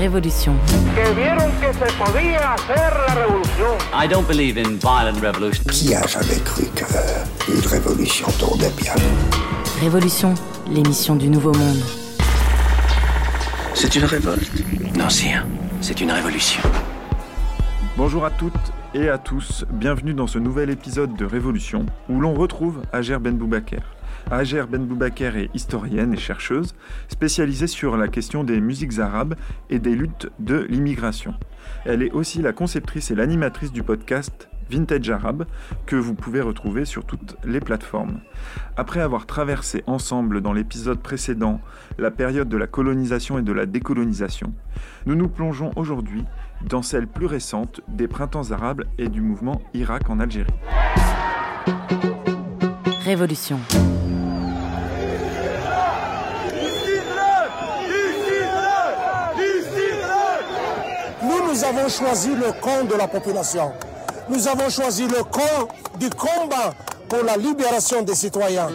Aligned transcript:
Révolution. 0.00 0.54
I 3.92 4.08
don't 4.08 4.26
believe 4.26 4.56
in 4.56 4.78
violent 4.78 5.20
revolution. 5.20 5.62
Qui 5.70 5.94
a 5.94 6.06
jamais 6.06 6.40
cru 6.42 6.64
qu'une 6.74 7.66
révolution 7.66 8.26
tournait 8.38 8.72
bien? 8.78 8.94
Révolution, 9.78 10.32
l'émission 10.70 11.16
du 11.16 11.28
Nouveau 11.28 11.52
Monde. 11.52 11.82
C'est 13.74 13.94
une 13.94 14.06
révolte. 14.06 14.50
Non, 14.96 15.10
c'est 15.10 15.34
un. 15.34 15.44
C'est 15.82 16.00
une 16.00 16.12
révolution. 16.12 16.62
Bonjour 17.98 18.24
à 18.24 18.30
toutes 18.30 18.54
et 18.94 19.10
à 19.10 19.18
tous, 19.18 19.66
bienvenue 19.70 20.14
dans 20.14 20.26
ce 20.26 20.38
nouvel 20.38 20.70
épisode 20.70 21.14
de 21.14 21.26
Révolution 21.26 21.84
où 22.08 22.20
l'on 22.20 22.32
retrouve 22.32 22.80
Ager 22.94 23.18
Ben 23.20 23.36
Boubaker. 23.36 23.82
Ager 24.30 24.64
Ben 24.70 24.84
Boubaker 24.84 25.36
est 25.36 25.50
historienne 25.54 26.14
et 26.14 26.18
chercheuse 26.18 26.74
spécialisée 27.08 27.66
sur 27.66 27.96
la 27.96 28.08
question 28.08 28.44
des 28.44 28.60
musiques 28.60 28.98
arabes 28.98 29.34
et 29.68 29.78
des 29.78 29.94
luttes 29.94 30.28
de 30.38 30.66
l'immigration. 30.68 31.34
Elle 31.84 32.02
est 32.02 32.12
aussi 32.12 32.42
la 32.42 32.52
conceptrice 32.52 33.10
et 33.10 33.14
l'animatrice 33.14 33.72
du 33.72 33.82
podcast 33.82 34.48
Vintage 34.70 35.10
Arabe 35.10 35.46
que 35.86 35.96
vous 35.96 36.14
pouvez 36.14 36.40
retrouver 36.40 36.84
sur 36.84 37.04
toutes 37.04 37.36
les 37.44 37.60
plateformes. 37.60 38.20
Après 38.76 39.00
avoir 39.00 39.26
traversé 39.26 39.82
ensemble 39.86 40.40
dans 40.40 40.52
l'épisode 40.52 41.00
précédent 41.00 41.60
la 41.98 42.10
période 42.10 42.48
de 42.48 42.56
la 42.56 42.66
colonisation 42.66 43.38
et 43.38 43.42
de 43.42 43.52
la 43.52 43.66
décolonisation, 43.66 44.54
nous 45.06 45.16
nous 45.16 45.28
plongeons 45.28 45.72
aujourd'hui 45.76 46.24
dans 46.68 46.82
celle 46.82 47.08
plus 47.08 47.26
récente 47.26 47.80
des 47.88 48.06
printemps 48.06 48.52
arabes 48.52 48.84
et 48.98 49.08
du 49.08 49.20
mouvement 49.20 49.60
Irak 49.74 50.08
en 50.08 50.20
Algérie. 50.20 50.52
Révolution. 53.04 53.58
Nous, 61.50 61.64
avons 61.64 61.88
choisi 61.88 62.28
le 62.28 62.52
camp 62.60 62.84
de 62.84 62.94
la 62.94 63.08
population. 63.08 63.72
Nous 64.28 64.46
avons 64.46 64.70
choisi 64.70 65.08
le 65.08 65.24
camp 65.24 65.68
du 65.98 66.08
combat 66.08 66.72
pour 67.08 67.24
la 67.24 67.36
libération 67.36 68.02
des 68.02 68.14
citoyens. 68.14 68.68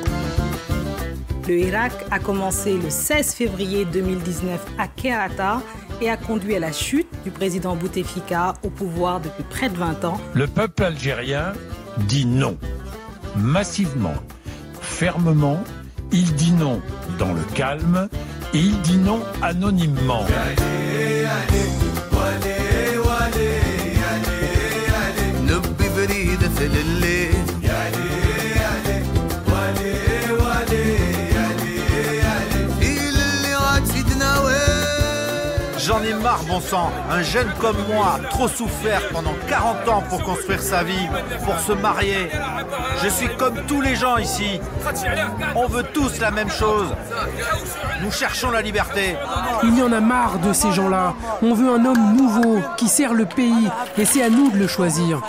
Le 1.48 1.58
Irak 1.58 1.94
a 2.12 2.20
commencé 2.20 2.74
le 2.74 2.90
16 2.90 3.34
février 3.34 3.86
2019 3.86 4.60
à 4.78 4.90
Kerata 4.90 5.62
et 6.02 6.10
a 6.10 6.18
conduit 6.18 6.58
à 6.58 6.60
la 6.60 6.74
chute 6.74 7.08
du 7.24 7.32
président 7.32 7.78
Bouteflika 7.78 8.56
au 8.62 8.70
pouvoir 8.70 9.22
depuis 9.22 9.44
près 9.44 9.70
de 9.70 9.78
20 9.78 10.04
ans. 10.04 10.20
Le 10.34 10.48
peuple 10.48 10.84
algérien 10.84 11.54
dit 12.10 12.26
non, 12.26 12.58
massivement, 13.38 14.16
fermement. 14.82 15.64
Il 16.12 16.36
dit 16.36 16.52
non 16.52 16.82
dans 17.20 17.34
le 17.34 17.42
calme 17.54 18.10
et 18.54 18.60
il 18.60 18.82
dit 18.82 18.98
non 18.98 19.22
anonymement. 19.42 20.26
Bon 36.44 36.60
sang. 36.60 36.92
Un 37.10 37.24
jeune 37.24 37.52
comme 37.60 37.78
moi, 37.88 38.20
trop 38.30 38.48
souffert 38.48 39.02
pendant 39.12 39.34
40 39.48 39.88
ans 39.88 40.04
pour 40.10 40.22
construire 40.22 40.62
sa 40.62 40.84
vie, 40.84 41.08
pour 41.44 41.60
se 41.60 41.72
marier. 41.72 42.30
Je 43.04 43.10
suis 43.10 43.30
comme 43.38 43.66
tous 43.68 43.82
les 43.82 43.96
gens 43.96 44.18
ici. 44.18 44.60
On 45.56 45.68
veut 45.68 45.84
tous 45.84 46.20
la 46.20 46.32
même 46.32 46.50
chose. 46.50 46.88
Nous 48.04 48.12
cherchons 48.12 48.52
la 48.52 48.62
liberté. 48.62 49.16
Il 49.64 49.78
y 49.78 49.82
en 49.82 49.92
a 49.92 50.00
marre 50.00 50.40
de 50.40 50.54
ces 50.54 50.72
gens-là. 50.72 51.14
On 51.42 51.54
veut 51.54 51.70
un 51.70 51.86
homme 51.86 52.16
nouveau 52.16 52.60
qui 52.78 52.90
sert 52.90 53.14
le 53.14 53.26
pays 53.26 53.70
et 53.98 54.06
c'est 54.06 54.22
à 54.22 54.30
nous 54.30 54.52
de 54.52 54.58
le 54.58 54.68
choisir. 54.68 55.22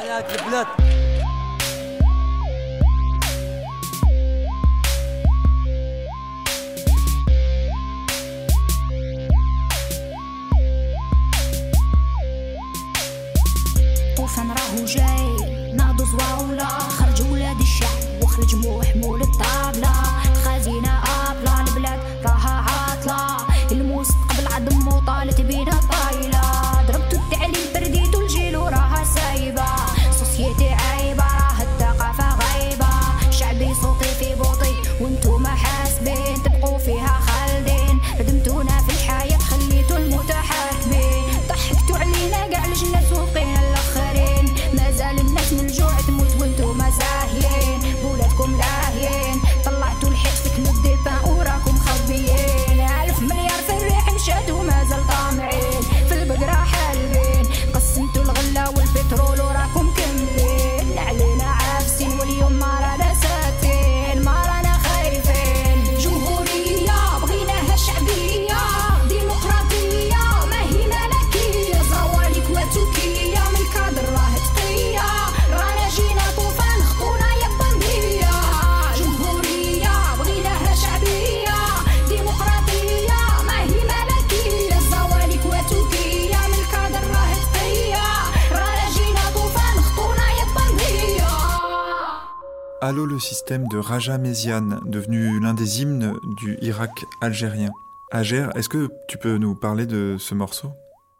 Allô 92.88 93.04
le 93.04 93.18
système 93.18 93.66
de 93.66 93.78
Raja 93.78 94.16
Méziane, 94.16 94.78
devenu 94.86 95.40
l'un 95.40 95.54
des 95.54 95.82
hymnes 95.82 96.12
du 96.36 96.56
Irak 96.62 97.04
algérien. 97.20 97.72
Ager, 98.12 98.46
est-ce 98.54 98.68
que 98.68 98.90
tu 99.08 99.18
peux 99.18 99.38
nous 99.38 99.56
parler 99.56 99.86
de 99.86 100.14
ce 100.20 100.36
morceau? 100.36 100.68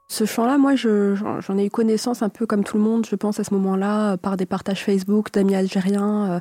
Ce 0.06 0.25
chant-là, 0.26 0.59
moi, 0.59 0.76
je- 0.76 1.16
j'en 1.16 1.59
ai 1.59 1.66
eu 1.66 1.71
connaissance 1.71 2.22
un 2.22 2.28
peu 2.28 2.47
comme 2.47 2.62
tout 2.62 2.76
le 2.76 2.84
monde, 2.84 3.05
je 3.05 3.16
pense, 3.16 3.41
à 3.41 3.44
ce 3.44 3.53
moment-là, 3.55 4.12
euh, 4.12 4.16
par 4.16 4.37
des 4.37 4.47
partages 4.47 4.84
Facebook 4.84 5.32
d'amis 5.32 5.56
algériens, 5.56 6.41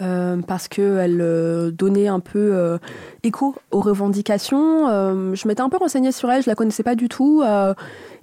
euh, 0.00 0.36
parce 0.46 0.68
qu'elle 0.68 1.20
euh, 1.20 1.70
donnait 1.70 2.08
un 2.08 2.20
peu 2.20 2.50
euh, 2.54 2.78
écho 3.22 3.54
aux 3.70 3.80
revendications. 3.80 4.88
Euh, 4.88 5.34
je 5.34 5.46
m'étais 5.46 5.60
un 5.60 5.68
peu 5.68 5.76
renseignée 5.76 6.12
sur 6.12 6.30
elle, 6.30 6.42
je 6.42 6.48
la 6.48 6.54
connaissais 6.54 6.82
pas 6.82 6.94
du 6.94 7.08
tout. 7.08 7.42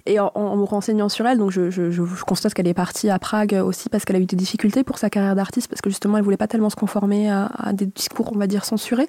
et 0.06 0.18
en, 0.20 0.56
me 0.56 0.64
renseignant 0.64 1.08
sur 1.08 1.26
elle, 1.26 1.38
donc 1.38 1.50
je, 1.50 2.22
constate 2.22 2.54
qu'elle 2.54 2.68
est 2.68 2.74
partie 2.74 3.10
à 3.10 3.18
Prague 3.18 3.60
aussi 3.64 3.88
parce 3.88 4.04
qu'elle 4.04 4.16
a 4.16 4.20
eu 4.20 4.26
des 4.26 4.36
difficultés 4.36 4.82
pour 4.82 4.98
sa 4.98 5.10
carrière 5.10 5.34
d'artiste, 5.34 5.68
parce 5.68 5.82
que 5.82 5.90
justement, 5.90 6.16
elle 6.16 6.24
voulait 6.24 6.36
pas 6.38 6.48
tellement 6.48 6.70
se 6.70 6.76
conformer 6.76 7.30
à, 7.30 7.72
des 7.72 7.86
discours, 7.86 8.30
on 8.34 8.38
va 8.38 8.46
dire, 8.46 8.64
censurés. 8.64 9.08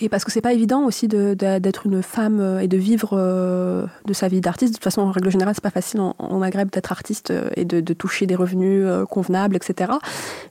Et 0.00 0.08
parce 0.08 0.24
que 0.24 0.30
c'est 0.30 0.40
pas 0.40 0.52
évident 0.52 0.84
aussi 0.84 1.08
d'être 1.08 1.86
une 1.86 2.02
femme 2.02 2.60
et 2.62 2.68
de 2.68 2.76
vivre 2.76 3.16
de 3.16 4.12
sa 4.12 4.28
vie 4.28 4.40
d'artiste. 4.40 4.74
De 4.74 4.76
toute 4.76 4.84
façon, 4.84 5.02
en 5.02 5.10
règle 5.10 5.30
générale, 5.30 5.54
c'est 5.54 5.62
pas 5.62 5.70
facile 5.70 6.00
en, 6.00 6.14
en 6.18 6.38
Maghreb 6.38 6.70
d'être 6.70 6.92
artiste 6.92 7.32
et 7.56 7.64
de, 7.64 7.92
toucher 7.94 8.26
des 8.26 8.36
revenus 8.36 8.86
convenables, 9.10 9.56
etc. 9.56 9.92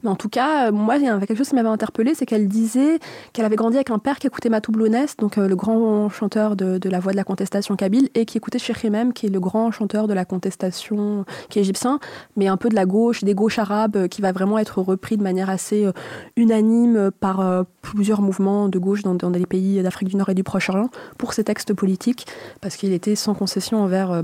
Mais 0.03 0.09
en 0.09 0.15
tout 0.15 0.29
cas, 0.29 0.71
moi, 0.71 0.97
il 0.97 1.03
y 1.03 1.07
avait 1.07 1.25
quelque 1.25 1.37
chose 1.37 1.46
qui 1.49 1.55
m'avait 1.55 1.67
interpellée, 1.67 2.15
c'est 2.15 2.25
qu'elle 2.25 2.47
disait 2.47 2.99
qu'elle 3.33 3.45
avait 3.45 3.55
grandi 3.55 3.77
avec 3.77 3.91
un 3.91 3.99
père 3.99 4.19
qui 4.19 4.27
écoutait 4.27 4.49
Matou 4.49 4.71
Blounès, 4.71 5.17
donc 5.17 5.37
euh, 5.37 5.47
le 5.47 5.55
grand 5.55 6.09
chanteur 6.09 6.55
de, 6.55 6.79
la 6.89 6.99
voix 6.99 7.11
de 7.11 7.17
la 7.17 7.23
contestation 7.23 7.75
kabyle, 7.75 8.09
et 8.15 8.25
qui 8.25 8.37
écoutait 8.37 8.59
Hemem, 8.83 9.13
qui 9.13 9.27
est 9.27 9.29
le 9.29 9.39
grand 9.39 9.71
chanteur 9.71 10.07
de 10.07 10.13
la 10.13 10.25
contestation, 10.25 11.25
qui 11.49 11.59
est 11.59 11.61
égyptien, 11.61 11.99
mais 12.35 12.47
un 12.47 12.57
peu 12.57 12.69
de 12.69 12.75
la 12.75 12.85
gauche, 12.85 13.23
des 13.23 13.33
gauches 13.33 13.59
arabes, 13.59 13.95
euh, 13.95 14.07
qui 14.07 14.21
va 14.21 14.31
vraiment 14.31 14.57
être 14.57 14.81
repris 14.81 15.17
de 15.17 15.23
manière 15.23 15.49
assez 15.49 15.85
euh, 15.85 15.91
unanime 16.35 17.11
par 17.19 17.65
plusieurs 17.81 18.21
mouvements 18.21 18.69
de 18.69 18.79
gauche 18.79 19.03
dans, 19.03 19.29
les 19.29 19.45
pays 19.45 19.81
d'Afrique 19.81 20.09
du 20.09 20.15
Nord 20.15 20.29
et 20.29 20.33
du 20.33 20.43
Proche-Orient 20.43 20.89
pour 21.17 21.33
ses 21.33 21.43
textes 21.43 21.73
politiques, 21.73 22.27
parce 22.61 22.75
qu'il 22.75 22.93
était 22.93 23.15
sans 23.15 23.33
concession 23.33 23.83
envers 23.83 24.23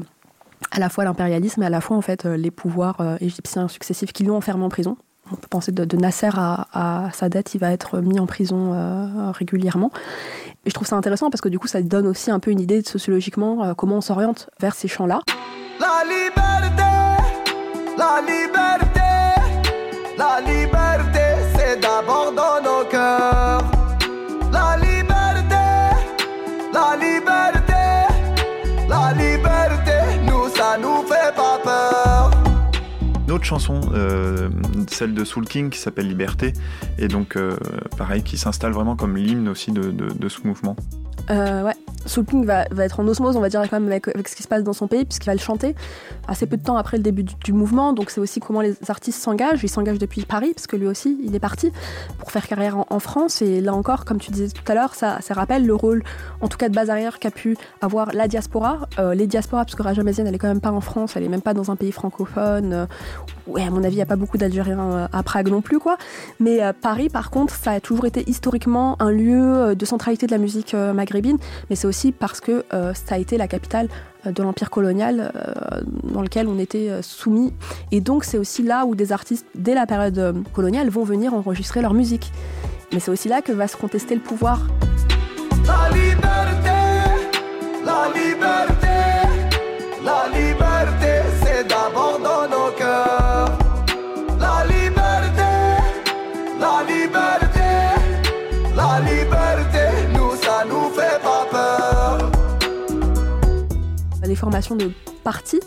à 0.72 0.80
la 0.80 0.90
fois 0.90 1.04
l'impérialisme 1.04 1.64
et 1.64 1.66
à 1.66 1.70
la 1.70 1.82
fois 1.82 1.98
en 1.98 2.02
fait 2.02 2.26
les 2.26 2.52
pouvoirs 2.52 3.18
égyptiens 3.20 3.68
successifs 3.68 4.14
qui 4.14 4.24
l'ont 4.24 4.38
enfermé 4.38 4.64
en 4.64 4.70
prison 4.70 4.98
on 5.32 5.36
peut 5.36 5.48
penser 5.50 5.72
de, 5.72 5.86
de 5.86 5.98
Nasser 5.98 6.30
à, 6.34 6.68
à, 6.74 7.12
Sadat, 7.12 7.42
il 7.54 7.60
va 7.60 7.72
être 7.72 8.00
mis 8.00 8.20
en 8.20 8.26
prison 8.26 8.74
euh, 8.74 9.32
régulièrement. 9.32 9.92
Et 10.66 10.70
je 10.70 10.74
trouve 10.74 10.88
ça 10.88 10.96
intéressant 10.96 11.30
parce 11.30 11.42
que 11.42 11.50
du 11.50 11.60
coup, 11.60 11.68
ça 11.68 11.82
donne 11.82 12.08
aussi 12.08 12.32
un 12.32 12.40
peu 12.40 12.52
une 12.52 12.60
idée 12.60 12.84
sociologiquement 12.84 13.64
euh, 13.64 13.74
comment 13.74 13.98
on 13.98 14.02
s'oriente 14.02 14.50
vers 14.60 14.76
ces 14.76 14.88
champs-là. 14.88 15.22
Chanson, 33.54 33.82
euh, 33.94 34.50
celle 34.88 35.14
de 35.14 35.24
Soul 35.24 35.46
King 35.46 35.70
qui 35.70 35.78
s'appelle 35.78 36.08
Liberté, 36.08 36.54
et 36.98 37.08
donc 37.08 37.36
euh, 37.36 37.56
pareil, 37.98 38.24
qui 38.24 38.38
s'installe 38.38 38.72
vraiment 38.72 38.96
comme 38.96 39.16
l'hymne 39.16 39.48
aussi 39.48 39.72
de, 39.72 40.28
ce 40.28 40.48
mouvement. 40.48 40.76
Euh, 41.30 41.72
Soul 42.06 42.26
King 42.26 42.46
va, 42.46 42.66
être 42.80 43.00
en 43.00 43.08
osmose, 43.08 43.36
on 43.38 43.40
va 43.40 43.50
dire, 43.50 43.62
quand 43.70 43.80
même 43.80 43.88
avec, 43.88 44.28
ce 44.28 44.36
qui 44.36 44.44
se 44.44 44.48
passe 44.48 44.64
dans 44.64 44.74
son 44.74 44.88
pays, 44.88 45.06
puisqu'il 45.06 45.28
va 45.28 45.34
le 45.34 45.40
chanter 45.40 45.76
assez 46.28 46.46
peu 46.46 46.58
de 46.58 46.64
temps 46.64 46.78
après 46.78 46.98
le 46.98 47.04
début 47.04 47.24
du, 47.24 47.54
mouvement. 47.54 47.94
Donc 47.94 48.10
c'est 48.10 48.20
aussi 48.20 48.40
comment 48.40 48.62
les 48.62 48.76
artistes 48.88 49.22
s'engagent. 49.22 49.64
Il 49.64 49.70
s'engage 49.70 50.00
depuis 50.00 50.26
Paris, 50.26 50.52
parce 50.56 50.68
que 50.68 50.76
lui 50.76 50.88
aussi, 50.88 51.18
il 51.24 51.36
est 51.36 51.40
parti 51.40 51.72
pour 52.20 52.32
faire 52.32 52.48
carrière 52.48 52.78
en, 52.90 53.00
France. 53.00 53.42
Et 53.42 53.62
là 53.62 53.74
encore, 53.74 54.06
comme 54.06 54.20
tu 54.20 54.32
disais 54.32 54.50
tout 54.50 54.70
à 54.72 54.76
l'heure, 54.76 54.96
ça, 54.96 55.20
rappelle 55.32 55.66
le 55.66 55.76
rôle, 55.76 56.04
en 56.42 56.48
tout 56.48 56.58
cas 56.58 56.70
de 56.70 56.76
base 56.76 56.90
arrière, 56.90 57.20
qu'a 57.20 57.32
pu 57.32 57.58
avoir 57.82 58.14
la 58.14 58.28
diaspora. 58.28 58.88
Euh, 59.00 59.14
les 59.14 59.28
diasporas, 59.28 59.66
parce 59.66 59.76
que 59.76 59.84
Raja 59.84 60.02
elle 60.06 60.38
quand 60.38 60.48
même 60.48 60.62
pas 60.62 60.72
en 60.72 60.82
France, 60.82 61.14
elle 61.16 61.24
est 61.24 61.30
même 61.30 61.42
pas 61.42 61.54
dans 61.54 61.72
un 61.72 61.76
pays 61.76 61.92
francophone. 61.92 62.74
Euh, 62.74 62.86
ouais, 63.48 63.64
à 63.64 63.70
mon 63.70 63.84
avis, 63.84 63.94
il 63.94 63.98
n'y 63.98 64.02
a 64.02 64.08
pas 64.08 64.16
beaucoup 64.16 64.38
d'Algériens 64.38 65.10
à 65.12 65.24
Prague 65.24 65.50
non 65.50 65.62
plus, 65.62 65.80
quoi. 65.80 65.98
Mais 66.40 66.60
Paris, 66.82 67.10
par 67.10 67.30
contre, 67.30 67.56
ça 67.56 67.72
a 67.72 67.80
toujours 67.80 68.06
été 68.06 68.30
historiquement 68.30 69.02
un 69.02 69.12
lieu 69.12 69.76
de 69.76 69.86
centralité 69.86 70.28
de 70.28 70.32
la 70.32 70.38
musique 70.38 70.74
maghrébine. 70.74 71.38
Mais 71.70 71.76
c'est 71.76 71.88
aussi 71.94 72.12
parce 72.12 72.42
que 72.42 72.66
euh, 72.74 72.92
ça 72.96 73.16
a 73.16 73.18
été 73.20 73.38
la 73.38 73.48
capitale 73.48 73.88
de 74.26 74.42
l'empire 74.42 74.72
colonial 74.72 75.32
euh, 75.36 75.82
dans 76.16 76.24
lequel 76.24 76.48
on 76.48 76.58
était 76.58 76.90
euh, 76.90 77.02
soumis. 77.04 77.54
Et 77.92 78.02
donc 78.02 78.24
c'est 78.24 78.40
aussi 78.40 78.64
là 78.64 78.86
où 78.88 78.96
des 78.96 79.12
artistes, 79.12 79.46
dès 79.54 79.76
la 79.76 79.86
période 79.86 80.44
coloniale, 80.54 80.90
vont 80.90 81.04
venir 81.04 81.36
enregistrer 81.36 81.82
leur 81.84 81.94
musique. 81.94 82.32
Mais 82.92 83.00
c'est 83.00 83.12
aussi 83.12 83.30
là 83.30 83.44
que 83.44 83.52
va 83.52 83.68
se 83.68 83.78
contester 83.78 84.16
le 84.16 84.22
pouvoir. 84.22 84.60
La 85.68 85.96
liberté, 85.96 86.80
la 87.86 88.02
liberté, 88.20 88.98
la 90.04 90.22
liberté, 90.36 90.63
Les 104.44 104.46
formations 104.46 104.76
de 104.76 104.92
partis 105.24 105.62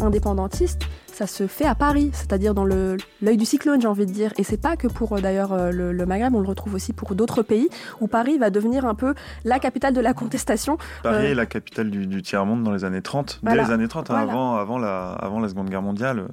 indépendantistes, 0.00 0.82
ça 1.06 1.28
se 1.28 1.46
fait 1.46 1.64
à 1.64 1.76
Paris, 1.76 2.10
c'est-à-dire 2.12 2.54
dans 2.54 2.64
l'œil 2.64 3.36
du 3.36 3.44
cyclone, 3.44 3.80
j'ai 3.80 3.86
envie 3.86 4.04
de 4.04 4.10
dire. 4.10 4.32
Et 4.36 4.42
c'est 4.42 4.60
pas 4.60 4.76
que 4.76 4.88
pour 4.88 5.20
d'ailleurs 5.20 5.70
le, 5.70 5.92
le, 5.92 6.06
Maghreb, 6.06 6.34
on 6.34 6.40
le 6.40 6.48
retrouve 6.48 6.74
aussi 6.74 6.92
pour 6.92 7.14
d'autres 7.14 7.42
pays, 7.42 7.68
où 8.00 8.08
Paris 8.08 8.36
va 8.36 8.50
devenir 8.50 8.84
un 8.84 8.96
peu 8.96 9.14
la 9.44 9.60
capitale 9.60 9.94
de 9.94 10.00
la 10.00 10.12
contestation. 10.12 10.76
Paris 11.04 11.26
euh, 11.26 11.30
est 11.30 11.34
la 11.34 11.46
capitale 11.46 11.88
du, 11.88 12.08
du 12.08 12.20
tiers-monde 12.20 12.64
dans 12.64 12.72
les 12.72 12.84
années 12.84 13.00
30, 13.00 13.38
voilà. 13.44 13.62
dès 13.62 13.68
les 13.68 13.74
années 13.74 13.86
30, 13.86 14.10
hein, 14.10 14.16
avant, 14.16 14.56
avant, 14.56 14.78
la, 14.78 15.12
avant 15.12 15.38
la 15.38 15.48
Seconde 15.48 15.70
Guerre 15.70 15.82
mondiale. 15.82 16.26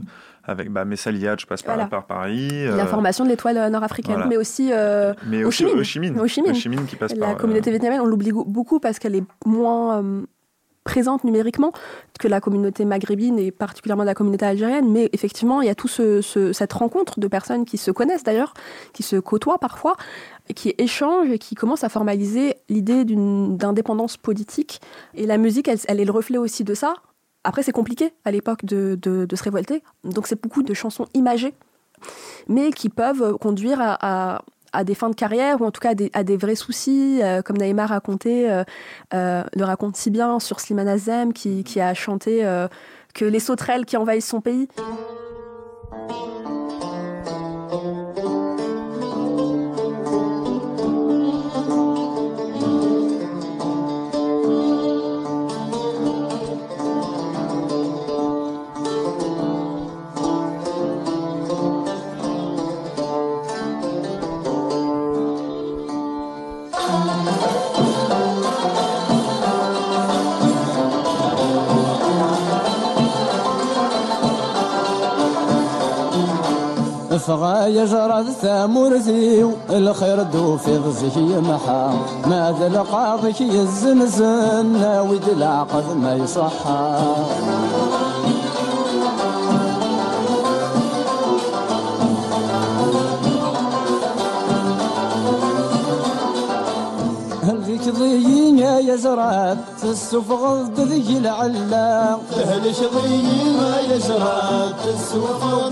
Avec 0.45 0.71
bah, 0.71 0.83
Messaliad, 0.83 1.39
je 1.39 1.45
passe 1.45 1.61
par, 1.61 1.75
voilà. 1.75 1.87
par 1.87 2.07
Paris. 2.07 2.49
Euh... 2.51 2.75
La 2.75 2.87
formation 2.87 3.23
de 3.23 3.29
l'étoile 3.29 3.71
nord-africaine, 3.71 4.15
voilà. 4.15 4.29
mais 4.29 4.35
aussi 4.35 4.71
euh, 4.73 5.13
mais 5.27 5.45
Ho 5.45 5.51
Chi 5.51 5.63
Minh. 5.63 5.77
Ho 5.77 5.83
Chi 5.83 5.99
Minh. 5.99 6.19
Ho 6.19 6.27
Chi 6.27 6.41
Minh. 6.41 6.51
Ho 6.51 6.53
Chi 6.55 6.69
Minh 6.69 6.85
qui 6.85 6.95
passe 6.97 7.15
la 7.15 7.27
par, 7.27 7.37
communauté 7.37 7.69
euh... 7.69 7.71
vietnamienne, 7.71 8.01
on 8.01 8.05
l'oublie 8.05 8.33
beaucoup 8.33 8.81
parce 8.81 8.99
qu'elle 8.99 9.15
est 9.15 9.23
moins 9.45 9.99
euh, 10.03 10.25
présente 10.83 11.23
numériquement 11.23 11.71
que 12.19 12.27
la 12.27 12.41
communauté 12.41 12.85
maghrébine 12.85 13.39
et 13.39 13.51
particulièrement 13.51 14.03
la 14.03 14.15
communauté 14.15 14.45
algérienne, 14.45 14.91
mais 14.91 15.09
effectivement, 15.13 15.61
il 15.61 15.67
y 15.67 15.71
a 15.71 15.75
tout 15.75 15.87
ce, 15.87 16.21
ce, 16.21 16.53
cette 16.53 16.73
rencontre 16.73 17.19
de 17.19 17.27
personnes 17.27 17.65
qui 17.65 17.77
se 17.77 17.91
connaissent 17.91 18.23
d'ailleurs, 18.23 18.53
qui 18.93 19.03
se 19.03 19.15
côtoient 19.15 19.59
parfois, 19.59 19.95
qui 20.55 20.73
échangent 20.77 21.31
et 21.31 21.39
qui 21.39 21.55
commencent 21.55 21.83
à 21.83 21.89
formaliser 21.89 22.55
l'idée 22.69 23.05
d'indépendance 23.05 24.17
politique. 24.17 24.81
Et 25.15 25.25
la 25.25 25.37
musique, 25.37 25.67
elle, 25.67 25.79
elle 25.87 25.99
est 25.99 26.05
le 26.05 26.11
reflet 26.11 26.37
aussi 26.37 26.63
de 26.63 26.73
ça. 26.73 26.95
Après, 27.43 27.63
c'est 27.63 27.71
compliqué 27.71 28.13
à 28.25 28.31
l'époque 28.31 28.63
de, 28.65 28.97
de, 29.01 29.35
se 29.35 29.43
révolter, 29.43 29.83
donc 30.03 30.27
c'est 30.27 30.41
beaucoup 30.41 30.63
de 30.63 30.73
chansons 30.73 31.07
imagées, 31.13 31.53
mais 32.47 32.71
qui 32.71 32.87
peuvent 32.87 33.37
conduire 33.37 33.79
à 33.81 34.43
à 34.73 34.83
des 34.83 34.95
fins 34.95 35.09
de 35.09 35.15
carrière 35.15 35.61
ou 35.61 35.65
en 35.65 35.71
tout 35.71 35.79
cas 35.79 35.93
à 36.13 36.23
des, 36.23 36.37
vrais 36.37 36.55
soucis, 36.55 37.19
euh, 37.21 37.41
comme 37.41 37.57
Naïma 37.57 37.85
racontait, 37.85 38.49
euh, 38.49 38.63
euh, 39.13 39.43
le 39.55 39.63
raconte 39.63 39.95
si 39.95 40.09
bien 40.09 40.39
sur 40.39 40.59
Slimane 40.59 40.87
Azem 40.87 41.31
qui, 41.31 41.79
a 41.79 41.93
chanté 41.93 42.43
que 43.13 43.25
les 43.25 43.39
sauterelles 43.39 43.85
qui 43.85 43.97
envahissent 43.97 44.27
son 44.27 44.41
pays. 44.41 44.67
يجرى 77.75 78.19
الثامرثي 78.19 79.51
الخير 79.69 80.23
دو 80.23 80.57
في 80.57 80.77
ضزي 80.77 81.21
يمحى 81.21 81.89
ما 82.25 82.55
تلقى 82.59 82.81
القاضي 82.81 83.61
الزنزن 83.61 84.65
ناوي 84.65 85.19
العقد 85.37 85.95
ما 85.95 86.15
يصحى 86.15 86.99
ضيين 97.89 98.59
يا 98.59 98.95
زرات 98.95 99.57
السفغ 99.83 100.61
ذي 100.79 101.17
العلا 101.17 102.17
تهلش 102.31 102.79
ضيين 102.95 103.59
يا 103.89 103.97
زرات 103.97 104.81
السفغ 104.93 105.69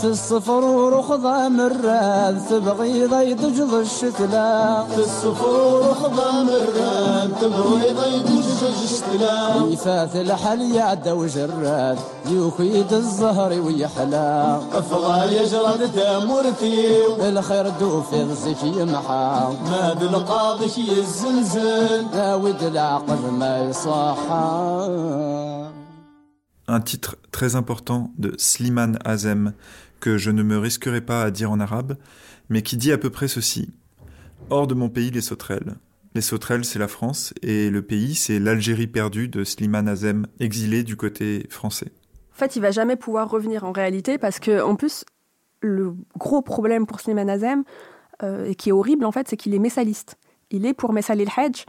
في 0.00 0.04
الصفر 0.04 0.64
وخضام 0.64 1.60
الراد 1.60 2.42
تبغي 2.50 3.06
ضيد 3.06 3.40
جض 3.56 3.74
الشتلا 3.74 4.84
في 4.84 4.98
الصفر 4.98 5.80
وخضام 5.90 6.48
الراد 6.48 7.30
تبغي 7.40 7.92
ضيد 7.92 8.26
جض 8.26 8.62
الشتلا 8.84 9.66
يفات 9.72 10.16
الحل 10.16 10.60
يعدى 10.74 11.12
وجراد 11.12 11.98
يوكيد 12.30 12.92
الزهر 12.92 13.52
ويحلى. 13.60 14.60
افغال 14.74 15.32
يجرد 15.32 15.90
تامورتي 15.94 17.06
الخير 17.28 17.68
دوفي 17.80 18.24
ضزك 18.24 18.62
يمحى. 18.64 19.52
ما 19.70 19.94
بالقاضي 20.00 20.64
يزلزل 20.64 22.06
ناود 22.14 22.62
العقل 22.62 23.22
ما 23.38 23.58
يصحى 23.58 24.46
Un 26.68 26.80
titre 26.80 27.16
très 27.30 27.54
important 27.54 28.12
de 28.18 28.34
Slimane 28.38 28.98
Azem 29.04 29.52
que 30.00 30.18
je 30.18 30.30
ne 30.30 30.42
me 30.42 30.58
risquerai 30.58 31.00
pas 31.00 31.22
à 31.22 31.30
dire 31.30 31.50
en 31.50 31.60
arabe, 31.60 31.96
mais 32.48 32.62
qui 32.62 32.76
dit 32.76 32.92
à 32.92 32.98
peu 32.98 33.10
près 33.10 33.28
ceci. 33.28 33.70
Hors 34.50 34.66
de 34.66 34.74
mon 34.74 34.88
pays, 34.88 35.10
les 35.10 35.20
sauterelles. 35.20 35.76
Les 36.14 36.20
sauterelles, 36.22 36.64
c'est 36.64 36.78
la 36.78 36.88
France, 36.88 37.34
et 37.42 37.70
le 37.70 37.82
pays, 37.82 38.14
c'est 38.14 38.38
l'Algérie 38.38 38.86
perdue 38.86 39.28
de 39.28 39.44
Slimane 39.44 39.88
Azem, 39.88 40.26
exilé 40.40 40.82
du 40.82 40.96
côté 40.96 41.46
français. 41.50 41.92
En 42.34 42.38
fait, 42.38 42.56
il 42.56 42.62
va 42.62 42.70
jamais 42.70 42.96
pouvoir 42.96 43.30
revenir 43.30 43.64
en 43.64 43.72
réalité, 43.72 44.18
parce 44.18 44.40
que, 44.40 44.62
en 44.62 44.76
plus, 44.76 45.04
le 45.60 45.94
gros 46.18 46.42
problème 46.42 46.86
pour 46.86 47.00
Slimane 47.00 47.30
Azem, 47.30 47.64
euh, 48.22 48.46
et 48.46 48.54
qui 48.54 48.70
est 48.70 48.72
horrible, 48.72 49.04
en 49.04 49.12
fait, 49.12 49.28
c'est 49.28 49.36
qu'il 49.36 49.54
est 49.54 49.58
messaliste. 49.58 50.16
Il 50.50 50.66
est 50.66 50.74
pour 50.74 50.92
Messal 50.92 51.20
el-Hajj, 51.20 51.64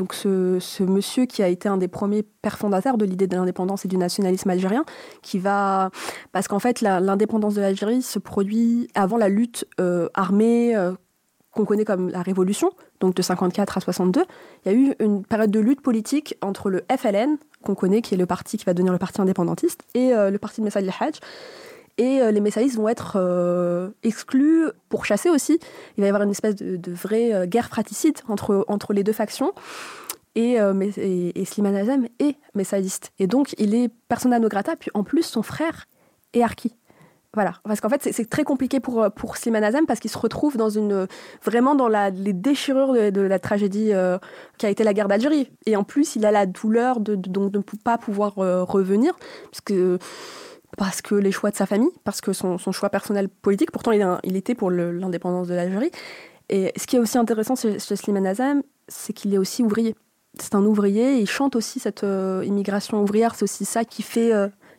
donc 0.00 0.14
ce, 0.14 0.82
monsieur 0.82 1.26
qui 1.26 1.42
a 1.42 1.48
été 1.48 1.68
un 1.68 1.76
des 1.76 1.86
premiers 1.86 2.22
pères 2.22 2.56
fondateurs 2.56 2.96
de 2.96 3.04
l'idée 3.04 3.26
de 3.26 3.36
l'indépendance 3.36 3.84
et 3.84 3.88
du 3.88 3.98
nationalisme 3.98 4.48
algérien, 4.48 4.86
qui 5.20 5.38
va... 5.38 5.90
Parce 6.32 6.48
qu'en 6.48 6.58
fait, 6.58 6.80
l'indépendance 6.80 7.54
de 7.54 7.60
l'Algérie 7.60 8.00
se 8.00 8.18
produit 8.18 8.88
avant 8.94 9.18
la 9.18 9.28
lutte 9.28 9.66
euh, 9.78 10.08
armée 10.14 10.74
euh, 10.74 10.92
qu'on 11.52 11.66
connaît 11.66 11.84
comme 11.84 12.08
la 12.08 12.22
Révolution, 12.22 12.70
donc 13.00 13.14
de 13.14 13.20
54 13.20 13.76
à 13.76 13.80
62. 13.82 14.24
Il 14.64 14.72
y 14.72 14.74
a 14.74 14.78
eu 14.78 14.94
une 15.00 15.22
période 15.22 15.50
de 15.50 15.60
lutte 15.60 15.82
politique 15.82 16.34
entre 16.40 16.70
le 16.70 16.82
FLN, 16.90 17.36
qu'on 17.62 17.74
connaît, 17.74 18.00
qui 18.00 18.14
est 18.14 18.18
le 18.18 18.24
parti 18.24 18.56
qui 18.56 18.64
va 18.64 18.72
devenir 18.72 18.94
le 18.94 18.98
parti 18.98 19.20
indépendantiste, 19.20 19.82
et 19.92 20.14
euh, 20.14 20.30
le 20.30 20.38
parti 20.38 20.62
de 20.62 20.64
Messal 20.64 20.84
el-Hajj. 20.84 21.20
Et 22.00 22.32
les 22.32 22.40
messaïstes 22.40 22.76
vont 22.76 22.88
être 22.88 23.92
exclus 24.02 24.66
pour 24.88 25.04
chasser 25.04 25.28
aussi. 25.30 25.58
Il 25.96 26.00
va 26.00 26.06
y 26.06 26.08
avoir 26.08 26.22
une 26.22 26.30
espèce 26.30 26.56
de, 26.56 26.92
vraie 26.92 27.46
guerre 27.46 27.68
fratricide 27.68 28.18
entre, 28.28 28.64
entre 28.68 28.92
les 28.92 29.04
deux 29.04 29.12
factions. 29.12 29.52
Et, 30.34 30.56
et, 30.56 31.44
Slimane 31.44 31.76
Azem 31.76 32.08
est 32.18 32.36
messaïste. 32.54 33.12
Et 33.18 33.26
donc, 33.26 33.54
il 33.58 33.74
est 33.74 33.90
persona 34.08 34.38
non 34.38 34.48
grata, 34.48 34.76
puis 34.76 34.90
en 34.94 35.04
plus, 35.04 35.24
son 35.24 35.42
frère 35.42 35.86
est 36.32 36.42
archi. 36.42 36.74
Voilà, 37.32 37.52
parce 37.62 37.80
qu'en 37.80 37.88
fait, 37.88 38.08
c'est 38.10 38.28
très 38.28 38.42
compliqué 38.42 38.80
pour, 38.80 39.08
pour 39.12 39.36
Slimane 39.36 39.62
Azem 39.62 39.86
parce 39.86 40.00
qu'il 40.00 40.10
se 40.10 40.18
retrouve 40.18 40.56
dans 40.56 40.68
une, 40.68 41.06
vraiment 41.44 41.76
dans 41.76 41.86
les 41.86 42.32
déchirures 42.32 43.12
de, 43.12 43.20
la 43.20 43.38
tragédie 43.38 43.92
euh, 43.92 44.18
qui 44.58 44.66
a 44.66 44.68
été 44.68 44.82
la 44.82 44.92
guerre 44.92 45.06
d'Algérie. 45.06 45.48
Et 45.64 45.76
en 45.76 45.84
plus, 45.84 46.16
il 46.16 46.26
a 46.26 46.32
la 46.32 46.46
douleur 46.46 46.98
de, 46.98 47.14
de, 47.14 47.48
de 47.48 47.58
ne 47.58 47.62
pas 47.84 47.98
pouvoir 47.98 48.38
euh, 48.38 48.64
revenir 48.64 49.16
parce 49.44 49.60
que, 49.60 49.98
parce 50.80 51.02
que 51.02 51.14
les 51.14 51.30
choix 51.30 51.50
de 51.50 51.56
sa 51.56 51.66
famille, 51.66 51.90
parce 52.04 52.22
que 52.22 52.32
son, 52.32 52.56
choix 52.56 52.88
personnel 52.88 53.28
politique, 53.28 53.70
pourtant 53.70 53.92
il, 53.92 54.34
était 54.34 54.54
pour 54.54 54.70
l'indépendance 54.70 55.46
de 55.46 55.52
l'Algérie. 55.52 55.90
Et 56.48 56.72
ce 56.74 56.86
qui 56.86 56.96
est 56.96 56.98
aussi 56.98 57.18
intéressant 57.18 57.54
chez, 57.54 57.78
Slimane 57.78 58.26
Azem, 58.26 58.62
c'est 58.88 59.12
qu'il 59.12 59.34
est 59.34 59.38
aussi 59.38 59.62
ouvrier. 59.62 59.94
C'est 60.38 60.54
un 60.54 60.64
ouvrier, 60.64 61.18
il 61.18 61.28
chante 61.28 61.54
aussi 61.54 61.80
cette 61.80 62.02
euh, 62.02 62.42
immigration 62.46 63.02
ouvrière, 63.02 63.34
c'est 63.34 63.42
aussi 63.42 63.66
ça 63.66 63.84
qui 63.84 64.00
fait 64.00 64.32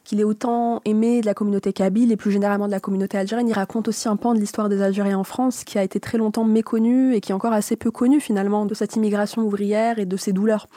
qu'il 0.03 0.19
est 0.19 0.23
autant 0.23 0.81
aimé 0.85 1.21
de 1.21 1.27
la 1.27 1.35
communauté 1.35 1.71
kabyle 1.71 2.11
et 2.11 2.17
plus 2.17 2.31
généralement 2.31 2.65
de 2.65 2.71
la 2.71 2.79
communauté 2.79 3.19
algérienne. 3.19 3.47
Il 3.47 3.53
raconte 3.53 3.87
aussi 3.87 4.09
un 4.09 4.15
pan 4.15 4.33
de 4.33 4.39
l'histoire 4.39 4.69
des 4.69 4.81
Algériens 4.81 5.19
en 5.19 5.23
France 5.23 5.63
qui 5.63 5.77
a 5.77 5.83
été 5.83 5.99
très 5.99 6.17
longtemps 6.17 6.45
méconnu 6.45 7.13
et 7.13 7.21
qui 7.21 7.31
est 7.31 7.35
encore 7.35 7.53
assez 7.53 7.75
peu 7.75 7.91
connu 7.91 8.19
finalement 8.19 8.65
de 8.65 8.73
cette 8.73 8.95
immigration 8.95 9.43
ouvrière 9.43 9.99
et 9.99 10.05
de 10.05 10.17
ses 10.17 10.33
douleurs. 10.33 10.67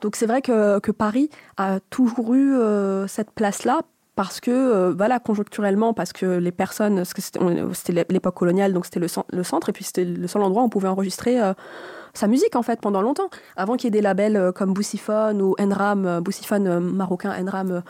Donc 0.00 0.16
c'est 0.16 0.26
vrai 0.26 0.42
que, 0.42 0.80
que, 0.80 0.90
Paris 0.90 1.30
a 1.58 1.78
toujours 1.90 2.34
eu 2.34 2.56
euh, 2.56 3.06
cette 3.06 3.30
place-là 3.30 3.82
parce 4.14 4.40
que, 4.40 4.50
euh, 4.50 4.94
voilà, 4.96 5.18
conjoncturellement, 5.18 5.92
parce 5.94 6.12
que 6.12 6.38
les 6.38 6.52
personnes, 6.52 7.04
c'était 7.04 8.06
l'époque 8.08 8.34
coloniale, 8.34 8.72
donc 8.72 8.84
c'était 8.84 9.00
le, 9.00 9.08
centre, 9.42 9.68
et 9.68 9.72
puis 9.72 9.84
c'était 9.84 10.04
le 10.04 10.26
seul 10.28 10.42
endroit 10.42 10.62
où 10.62 10.66
on 10.66 10.68
pouvait 10.68 10.88
enregistrer 10.88 11.40
euh, 11.40 11.52
sa 12.12 12.28
musique, 12.28 12.54
en 12.54 12.62
fait, 12.62 12.80
pendant 12.80 13.02
longtemps. 13.02 13.28
Avant 13.56 13.76
qu'il 13.76 13.86
y 13.86 13.88
ait 13.88 13.98
des 13.98 14.02
labels 14.02 14.52
comme 14.54 14.72
Boussiphone 14.72 15.42
ou 15.42 15.56
Enram, 15.58 16.20
Boussiphone 16.20 16.78
marocain, 16.78 17.32
Enram 17.36 17.82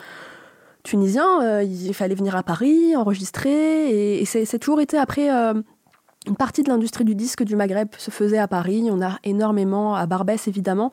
tunisien, 0.85 1.43
euh, 1.43 1.63
il 1.63 1.95
fallait 1.95 2.15
venir 2.15 2.37
à 2.37 2.43
Paris, 2.43 2.95
enregistrer, 2.95 4.21
et, 4.21 4.25
c'est 4.25 4.59
toujours 4.59 4.81
été 4.81 4.97
après. 4.97 5.29
Euh, 6.25 6.31
une 6.35 6.37
partie 6.37 6.63
de 6.63 6.69
l'industrie 6.69 7.05
du 7.05 7.15
disque 7.15 7.43
du 7.43 7.57
Maghreb 7.57 7.89
se 7.99 8.11
faisait 8.11 8.39
à 8.39 8.49
Paris. 8.49 8.89
On 8.91 9.01
a 9.03 9.19
énormément, 9.25 9.95
à 9.95 10.07
Barbès 10.07 10.49
évidemment, 10.49 10.93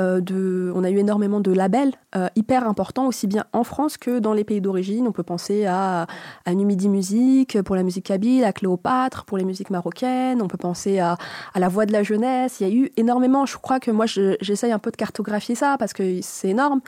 euh, 0.00 0.72
on 0.74 0.84
a 0.84 0.90
eu 0.90 0.98
énormément 0.98 1.40
de 1.40 1.52
labels 1.52 1.92
hyper 2.36 2.68
importants, 2.68 3.06
aussi 3.06 3.26
bien 3.26 3.44
en 3.54 3.64
France 3.64 3.96
que 3.96 4.18
dans 4.18 4.34
les 4.34 4.44
pays 4.44 4.60
d'origine. 4.60 5.06
On 5.08 5.12
peut 5.12 5.22
penser 5.22 5.64
à, 5.64 6.06
à 6.44 6.54
Numidi 6.54 6.88
Musique 6.90 7.62
pour 7.62 7.74
la 7.74 7.82
musique 7.82 8.04
kabyle, 8.04 8.44
à 8.44 8.52
Cléopâtre 8.52 9.24
pour 9.24 9.38
les 9.38 9.44
musiques 9.44 9.70
marocaines. 9.70 10.42
On 10.42 10.48
peut 10.48 10.58
penser 10.58 10.98
à, 10.98 11.16
La 11.54 11.68
Voix 11.68 11.86
de 11.86 11.92
la 11.92 12.02
Jeunesse. 12.02 12.60
Il 12.60 12.68
y 12.68 12.70
a 12.70 12.74
eu 12.74 12.90
énormément. 12.96 13.46
Je 13.46 13.56
crois 13.56 13.80
que 13.80 13.90
moi, 13.90 14.04
j'essaye 14.06 14.72
un 14.72 14.78
peu 14.78 14.90
de 14.90 14.96
cartographier 14.96 15.54
ça 15.54 15.76
parce 15.78 15.92
que 15.92 16.20
c'est 16.20 16.50
énorme 16.50 16.80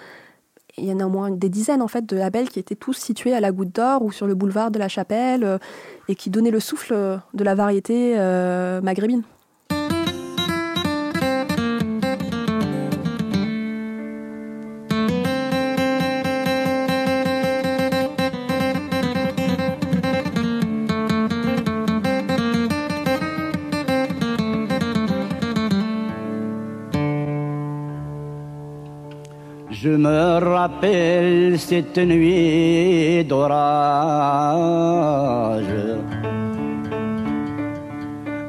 il 0.76 0.84
y 0.84 0.92
en 0.92 1.00
a 1.00 1.06
au 1.06 1.08
moins 1.08 1.30
des 1.30 1.48
dizaines 1.48 1.82
en 1.82 1.88
fait 1.88 2.04
de 2.06 2.16
labels 2.16 2.48
qui 2.48 2.58
étaient 2.58 2.74
tous 2.74 2.94
situés 2.94 3.34
à 3.34 3.40
la 3.40 3.52
Goutte 3.52 3.74
d'Or 3.74 4.02
ou 4.02 4.12
sur 4.12 4.26
le 4.26 4.34
boulevard 4.34 4.70
de 4.70 4.78
la 4.78 4.88
Chapelle 4.88 5.44
euh, 5.44 5.58
et 6.08 6.14
qui 6.14 6.30
donnaient 6.30 6.50
le 6.50 6.60
souffle 6.60 7.20
de 7.32 7.44
la 7.44 7.54
variété 7.54 8.14
euh, 8.16 8.80
maghrébine. 8.80 9.22
Me 30.04 30.38
rappelle 30.56 31.58
cette 31.58 31.96
nuit 31.96 33.24
d'orage, 33.24 33.64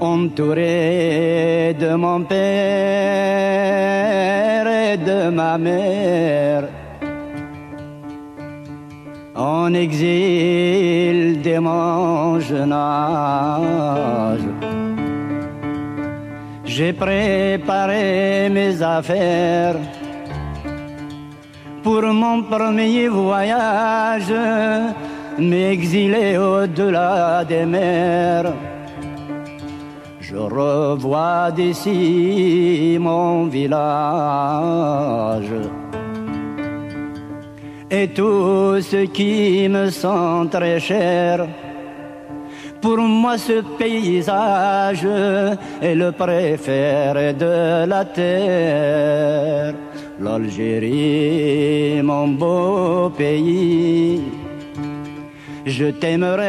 entouré 0.02 1.74
de 1.80 1.92
mon 1.96 2.20
père 2.24 2.36
et 4.68 4.98
de 4.98 5.30
ma 5.30 5.58
mère, 5.58 6.64
en 9.36 9.74
exil 9.74 11.42
des 11.42 11.60
mon 11.60 12.40
J'ai 16.66 16.92
préparé 16.92 18.50
mes 18.50 18.82
affaires 18.82 19.78
pour 21.86 22.02
mon 22.02 22.42
premier 22.42 23.08
voyage, 23.08 24.34
m'exiler 25.38 26.36
au-delà 26.36 27.46
des 27.46 27.64
mers. 27.64 28.52
Je 30.20 30.36
revois 30.36 31.52
d'ici 31.56 32.98
mon 33.00 33.46
village 33.46 33.84
et 37.92 38.08
tout 38.08 38.82
ce 38.82 39.06
qui 39.06 39.70
me 39.70 39.92
sent 39.92 40.50
très 40.50 40.80
cher. 40.80 41.48
Pour 42.82 42.98
moi, 42.98 43.38
ce 43.38 43.62
paysage 43.78 45.08
est 45.84 45.94
le 45.94 46.12
préféré 46.12 47.34
de 47.34 47.86
la 47.86 48.06
terre 48.06 49.76
l'Algérie, 50.20 52.02
mon 52.04 52.28
beau 52.30 53.10
pays. 53.10 54.22
Je 55.66 55.86
t'aimerai 55.86 56.46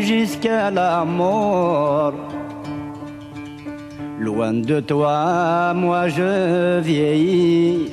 jusqu'à 0.00 0.70
la 0.70 1.04
mort. 1.04 2.14
Loin 4.18 4.52
de 4.52 4.80
toi, 4.80 5.72
moi 5.74 6.08
je 6.08 6.80
vieillis. 6.80 7.90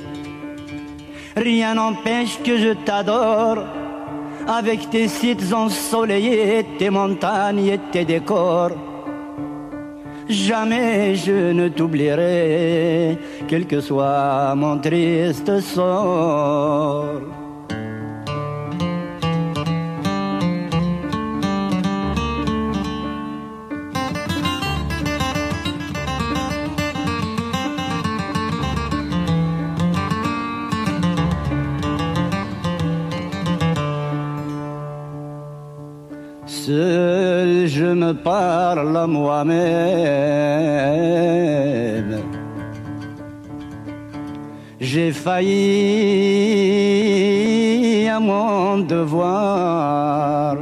Rien 1.36 1.76
n'empêche 1.76 2.42
que 2.44 2.58
je 2.58 2.74
t'adore 2.86 3.66
avec 4.48 4.90
tes 4.90 5.08
sites 5.08 5.54
ensoleillés, 5.54 6.66
tes 6.78 6.90
montagnes 6.90 7.68
et 7.68 7.80
tes 7.92 8.06
décors. 8.06 8.72
Jamais 10.28 11.16
je 11.16 11.52
ne 11.52 11.70
t'oublierai, 11.70 13.18
quel 13.48 13.68
que 13.68 13.80
soit 13.80 14.56
mon 14.56 14.80
triste 14.80 15.60
sort. 15.60 17.22
Je 37.86 37.92
me 37.94 38.14
parle 38.14 38.98
à 38.98 39.08
moi-même. 39.08 39.54
J'ai 44.80 45.12
failli 45.12 45.52
à 48.18 48.20
mon 48.20 48.80
devoir. 48.80 50.58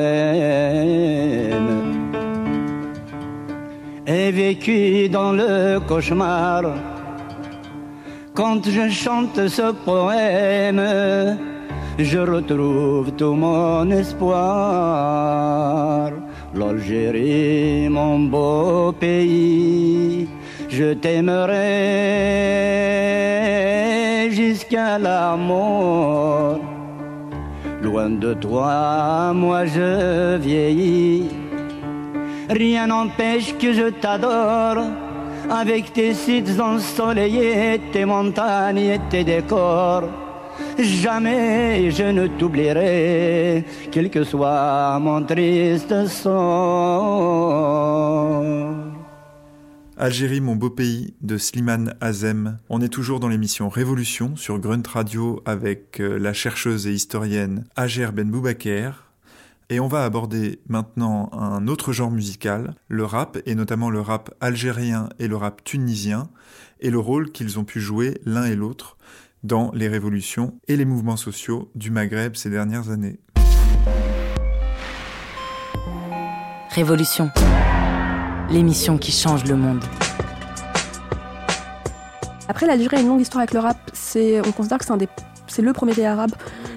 et 4.08 4.32
vécu 4.32 5.10
dans 5.10 5.34
le 5.42 5.80
cauchemar 5.90 6.64
quand 8.34 8.70
je 8.70 8.90
chante 8.90 9.48
ce 9.48 9.72
poème, 9.72 10.82
je 11.98 12.20
retrouve 12.20 13.12
tout 13.14 13.34
mon 13.34 13.90
espoir. 13.92 14.40
L'Algérie, 16.56 17.90
mon 17.90 18.20
beau 18.20 18.92
pays, 18.92 20.28
je 20.68 20.94
t'aimerai 20.94 21.60
jusqu'à 24.32 24.98
la 24.98 25.36
mort. 25.36 26.60
Loin 27.82 28.10
de 28.10 28.34
toi, 28.34 29.32
moi 29.34 29.66
je 29.66 30.38
vieillis. 30.38 31.30
Rien 32.50 32.88
n'empêche 32.88 33.56
que 33.58 33.74
je 33.74 33.90
t'adore 33.90 34.84
avec 35.50 35.94
tes 35.94 36.14
sites 36.14 36.60
ensoleillés, 36.60 37.82
tes 37.92 38.06
montagnes 38.06 38.78
et 38.78 39.00
tes 39.10 39.24
décors. 39.24 40.04
Jamais 40.78 41.92
je 41.92 42.04
ne 42.04 42.28
t'oublierai, 42.28 43.66
quel 43.92 44.10
que 44.10 44.24
soit 44.24 45.00
mon 45.00 45.24
triste 45.24 46.08
sort. 46.08 47.50
Algérie, 49.98 50.40
mon 50.40 50.56
beau 50.56 50.70
pays, 50.70 51.14
de 51.22 51.38
Slimane 51.38 51.94
Azem. 52.00 52.58
On 52.70 52.80
est 52.82 52.88
toujours 52.88 53.20
dans 53.20 53.28
l'émission 53.28 53.68
Révolution 53.68 54.38
sur 54.38 54.58
Grunt 54.58 54.88
Radio 54.88 55.42
avec 55.46 56.00
euh, 56.00 56.18
la 56.18 56.32
chercheuse 56.32 56.88
et 56.88 56.94
historienne 56.94 57.66
Ager 57.76 58.08
Ben 58.14 58.32
Boubaker. 58.32 59.09
Et 59.72 59.80
on 59.80 59.88
va 59.88 60.04
aborder 60.04 60.62
maintenant 60.68 61.30
un 61.32 61.68
autre 61.68 61.94
genre 61.94 62.10
musical, 62.10 62.74
le 62.88 63.06
rap, 63.06 63.38
et 63.46 63.54
notamment 63.54 63.92
le 63.92 64.02
rap 64.02 64.34
algérien 64.42 65.10
et 65.20 65.28
le 65.28 65.36
rap 65.36 65.64
tunisien, 65.64 66.28
et 66.80 66.90
le 66.90 66.98
rôle 66.98 67.32
qu'ils 67.32 67.60
ont 67.60 67.64
pu 67.66 67.80
jouer 67.80 68.20
l'un 68.26 68.46
et 68.46 68.56
l'autre 68.56 68.98
dans 69.44 69.70
les 69.76 69.88
révolutions 69.88 70.60
et 70.68 70.76
les 70.76 70.86
mouvements 70.86 71.18
sociaux 71.18 71.70
du 71.76 71.92
Maghreb 71.92 72.36
ces 72.36 72.50
dernières 72.50 72.90
années. 72.90 73.20
Révolution. 76.72 77.30
L'émission 78.50 78.98
qui 78.98 79.12
change 79.12 79.46
le 79.46 79.56
monde. 79.56 79.84
Après, 82.48 82.66
l'Algérie 82.66 82.96
a 82.96 83.02
une 83.02 83.10
longue 83.10 83.22
histoire 83.22 83.42
avec 83.42 83.54
le 83.54 83.60
rap. 83.60 83.78
C'est, 83.94 84.40
on 84.40 84.52
considère 84.52 84.80
que 84.80 84.86
c'est 84.86 84.94
un 84.94 84.98
des 84.98 85.10
c'est 85.50 85.62
le 85.62 85.74
premier 85.74 85.94
pays 85.94 86.06
arabe 86.06 86.32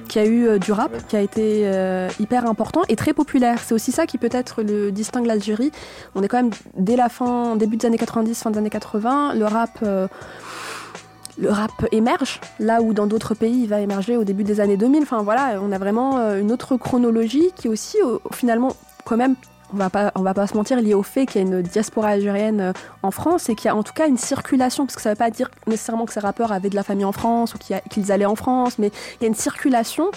qui 0.09 0.19
a 0.19 0.27
eu 0.27 0.47
euh, 0.47 0.59
du 0.59 0.73
rap, 0.73 0.91
qui 1.09 1.17
a 1.17 1.21
été 1.21 1.63
euh, 1.65 2.09
hyper 2.21 2.47
important 2.47 2.83
et 2.89 2.97
très 2.97 3.13
populaire. 3.13 3.59
C'est 3.65 3.75
aussi 3.75 3.93
ça 3.93 4.07
qui 4.07 4.19
peut-être 4.19 4.63
le 4.63 4.93
distingue 4.93 5.27
l'Algérie. 5.27 5.73
On 6.15 6.23
est 6.23 6.29
quand 6.29 6.37
même 6.37 6.53
dès 6.77 6.97
la 6.97 7.09
fin, 7.09 7.57
début 7.57 7.77
des 7.77 7.87
années 7.87 7.99
90, 7.99 8.43
fin 8.43 8.51
des 8.51 8.59
années 8.59 8.71
80, 8.71 9.35
le 9.35 9.45
rap. 9.45 9.71
euh, 9.83 10.09
le 11.39 11.49
rap 11.49 11.73
émerge, 11.93 12.41
là 12.61 12.83
où 12.83 12.93
dans 12.93 13.07
d'autres 13.07 13.35
pays 13.35 13.63
il 13.63 13.67
va 13.67 13.81
émerger 13.81 14.19
au 14.19 14.23
début 14.23 14.45
des 14.45 14.61
années 14.61 14.77
2000. 14.77 15.03
Enfin 15.05 15.23
voilà, 15.23 15.55
on 15.63 15.73
a 15.73 15.79
vraiment 15.79 16.19
une 16.35 16.53
autre 16.53 16.77
chronologie 16.77 17.53
qui 17.57 17.69
est 17.69 17.71
aussi 17.71 17.97
finalement 18.35 18.77
quand 19.07 19.17
même, 19.17 19.35
on 19.73 19.77
va 19.77 19.91
pas, 19.91 20.13
va 20.15 20.35
pas 20.35 20.47
se 20.47 20.55
mentir, 20.55 20.81
liée 20.81 20.95
au 20.95 21.03
fait 21.03 21.27
qu'il 21.27 21.41
y 21.41 21.45
a 21.45 21.47
une 21.47 21.63
diaspora 21.63 22.09
algérienne 22.09 22.61
euh, 22.61 22.73
en 23.03 23.11
France 23.11 23.49
et 23.49 23.55
qu'il 23.55 23.67
y 23.67 23.69
a 23.69 23.77
en 23.77 23.83
tout 23.83 23.93
cas 23.93 24.07
une 24.07 24.19
circulation, 24.19 24.87
parce 24.87 24.97
que 24.97 25.03
ça 25.03 25.11
veut 25.11 25.17
pas 25.17 25.31
dire 25.31 25.51
nécessairement 25.67 26.07
que 26.07 26.13
ces 26.13 26.21
rappeurs 26.21 26.53
avaient 26.53 26.71
de 26.71 26.75
la 26.75 26.83
famille 26.83 27.05
en 27.05 27.13
France 27.13 27.55
ou 27.55 27.59
qu'ils 27.59 28.13
allaient 28.13 28.27
en 28.27 28.37
France, 28.37 28.79
mais 28.79 28.89
il 28.89 29.23
y 29.23 29.25
a 29.25 29.29
une 29.29 29.35
circulation, 29.35 30.11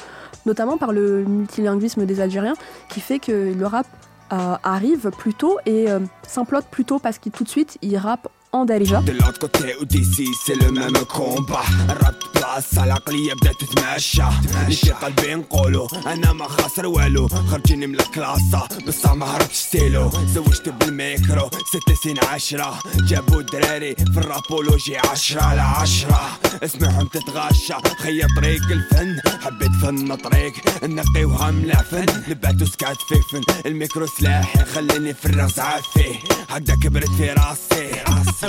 notamment 0.46 0.78
par 0.78 0.92
le 0.92 1.24
multilinguisme 1.24 2.06
des 2.06 2.22
Algériens, 2.22 2.56
qui 2.90 3.00
fait 3.00 3.20
que 3.20 3.54
le 3.54 3.66
rap 3.66 3.88
euh, 4.34 4.56
arrive 4.64 5.12
plus 5.12 5.36
tôt 5.36 5.60
et 5.68 5.90
euh, 5.90 6.00
s'implote 6.28 6.66
plus 6.66 6.84
tôt 6.84 6.98
parce 6.98 7.20
qu'il 7.20 7.32
tout 7.32 7.44
de 7.44 7.50
suite 7.50 7.78
il 7.84 7.96
rappe 7.96 8.28
Darija. 8.64 9.02
De 9.02 9.12
l'autre 9.12 9.40
côté 9.40 9.76
ou 9.82 9.86
d'ici 9.86 10.28
c'est 10.46 10.56
le 10.56 10.72
même 10.72 11.04
combat. 11.06 11.66
الراب 11.90 12.16
بلاصة 12.36 12.84
العقلية 12.84 13.34
بدات 13.34 13.56
تتماشى 13.62 14.24
في 14.70 14.92
قلبي 14.92 15.36
نقولو 15.36 15.88
أنا 16.08 16.34
ما 16.34 16.48
خاسر 16.48 16.88
والو 16.88 17.28
خرجيني 17.28 17.88
من 17.88 18.00
الكلاسة 18.00 18.68
بصح 18.88 19.14
ما 19.14 19.26
هربتش 19.26 19.56
ستيلو 19.56 20.12
زوجت 20.34 20.70
بالميكرو 20.70 21.50
ست 21.50 22.04
سنين 22.04 22.18
عشرة 22.24 22.80
جابوا 22.96 23.42
دراري 23.42 23.96
في 23.96 24.18
الرابولوجي 24.18 24.98
عشرة 24.98 25.42
على 25.42 25.62
عشرة 25.62 26.40
اسمعهم 26.64 27.08
تتغاشى 27.08 27.74
خيا 28.00 28.28
طريق 28.38 28.64
الفن 28.72 29.20
حبيت 29.42 29.72
فن 29.82 30.16
طريق 30.16 30.54
نقيوها 30.84 31.52
من 31.52 31.64
العفن 31.66 32.06
لبعت 32.28 32.62
وسكات 32.62 32.98
فيفن 33.10 33.42
الميكرو 33.66 34.08
سلاحي 34.08 34.66
خليني 34.66 35.14
في 35.14 35.26
الراس 35.26 35.60
عافي 35.60 36.16
هكذا 36.50 36.76
كبرت 36.76 37.10
في 37.10 37.30
راسي 37.30 38.02
راسي 38.08 38.45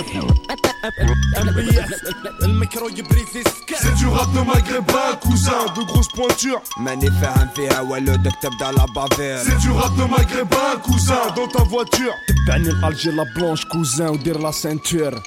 C'est 3.79 3.95
du 3.95 4.07
rap 4.07 4.31
de 4.33 4.39
maghrébin, 4.45 5.15
cousin, 5.21 5.65
de 5.75 5.83
grosses 5.85 6.07
pointures. 6.09 6.61
Mané 6.79 7.07
faire 7.19 7.33
un 7.37 7.45
VA, 7.55 7.83
ouais, 7.83 7.99
le 8.01 8.17
docteur 8.17 8.51
dans 8.59 8.71
la 8.71 8.85
bavère. 8.93 9.39
C'est 9.39 9.57
du 9.57 9.71
rap 9.71 9.95
de 9.95 10.03
maghrébin, 10.03 10.75
cousin, 10.83 11.33
dans 11.35 11.47
ta 11.47 11.63
voiture. 11.63 12.13
T'es 12.27 12.51
Alger 12.83 13.11
la 13.11 13.25
blanche, 13.35 13.65
cousin, 13.65 14.11
ou 14.11 14.17
dire 14.17 14.39
la 14.39 14.51
ceinture 14.51 15.19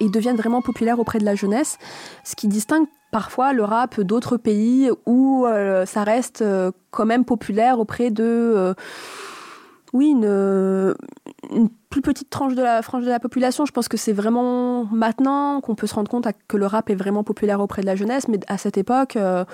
ils 0.00 0.10
deviennent 0.10 0.36
vraiment 0.36 0.62
populaires 0.62 0.98
auprès 0.98 1.20
de 1.20 1.24
la 1.24 1.36
jeunesse, 1.36 1.78
ce 2.24 2.34
qui 2.34 2.48
distingue 2.48 2.86
parfois 3.12 3.52
le 3.52 3.62
rap 3.62 4.00
d'autres 4.00 4.36
pays 4.36 4.90
où 5.06 5.46
euh, 5.46 5.86
ça 5.86 6.02
reste 6.02 6.42
euh, 6.42 6.72
quand 6.90 7.06
même 7.06 7.24
populaire 7.24 7.78
auprès 7.78 8.10
de... 8.10 8.24
Euh 8.24 8.74
oui, 9.92 10.10
une, 10.10 10.94
une 11.50 11.68
plus 11.90 12.00
petite 12.02 12.30
tranche 12.30 12.54
de 12.54 12.62
la 12.62 12.82
frange 12.82 13.04
de 13.04 13.10
la 13.10 13.20
population. 13.20 13.66
Je 13.66 13.72
pense 13.72 13.88
que 13.88 13.96
c'est 13.96 14.12
vraiment 14.12 14.86
maintenant 14.86 15.60
qu'on 15.60 15.74
peut 15.74 15.86
se 15.86 15.94
rendre 15.94 16.10
compte 16.10 16.26
que 16.48 16.56
le 16.56 16.66
rap 16.66 16.88
est 16.90 16.94
vraiment 16.94 17.24
populaire 17.24 17.60
auprès 17.60 17.82
de 17.82 17.86
la 17.86 17.96
jeunesse, 17.96 18.28
mais 18.28 18.40
à 18.48 18.58
cette 18.58 18.78
époque. 18.78 19.16
euh, 19.16 19.44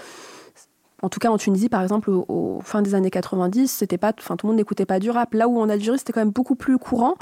en 1.00 1.08
tout 1.08 1.20
cas, 1.20 1.30
en 1.30 1.38
Tunisie, 1.38 1.68
par 1.68 1.82
exemple, 1.82 2.10
au, 2.10 2.58
fin 2.64 2.82
des 2.82 2.96
années 2.96 3.10
90, 3.10 3.68
c'était 3.68 3.98
pas, 3.98 4.12
enfin, 4.18 4.36
tout 4.36 4.46
le 4.46 4.50
monde 4.50 4.56
n'écoutait 4.56 4.86
pas 4.86 4.98
du 4.98 5.10
rap. 5.10 5.32
Là 5.32 5.46
où 5.46 5.60
en 5.60 5.68
Algérie, 5.68 5.98
c'était 5.98 6.12
quand 6.12 6.20
même 6.20 6.32
beaucoup 6.32 6.56
plus 6.56 6.76
courant. 6.76 7.14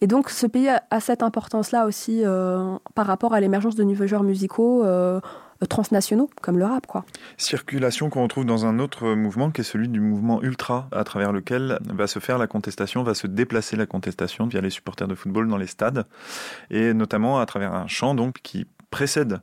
Et 0.00 0.06
donc, 0.06 0.30
ce 0.30 0.46
pays 0.46 0.68
a, 0.68 0.82
a 0.90 1.00
cette 1.00 1.22
importance-là 1.22 1.84
aussi 1.84 2.22
euh, 2.24 2.76
par 2.94 3.06
rapport 3.06 3.34
à 3.34 3.40
l'émergence 3.40 3.74
de 3.74 3.84
nouveaux 3.84 4.06
genres 4.06 4.22
musicaux 4.22 4.82
euh, 4.82 5.20
transnationaux, 5.66 6.30
comme 6.40 6.58
le 6.58 6.64
rap. 6.64 6.86
Quoi. 6.86 7.04
Circulation 7.36 8.10
qu'on 8.10 8.22
retrouve 8.22 8.44
dans 8.44 8.66
un 8.66 8.78
autre 8.78 9.14
mouvement 9.14 9.50
qui 9.50 9.62
est 9.62 9.64
celui 9.64 9.88
du 9.88 10.00
mouvement 10.00 10.42
ultra, 10.42 10.88
à 10.92 11.04
travers 11.04 11.32
lequel 11.32 11.78
va 11.84 12.06
se 12.06 12.18
faire 12.18 12.38
la 12.38 12.46
contestation, 12.46 13.02
va 13.02 13.14
se 13.14 13.26
déplacer 13.26 13.76
la 13.76 13.86
contestation 13.86 14.46
via 14.46 14.60
les 14.60 14.70
supporters 14.70 15.08
de 15.08 15.14
football 15.14 15.48
dans 15.48 15.56
les 15.56 15.66
stades, 15.66 16.04
et 16.70 16.94
notamment 16.94 17.40
à 17.40 17.46
travers 17.46 17.74
un 17.74 17.86
chant 17.88 18.14
donc, 18.14 18.36
qui 18.42 18.66
précède 18.90 19.40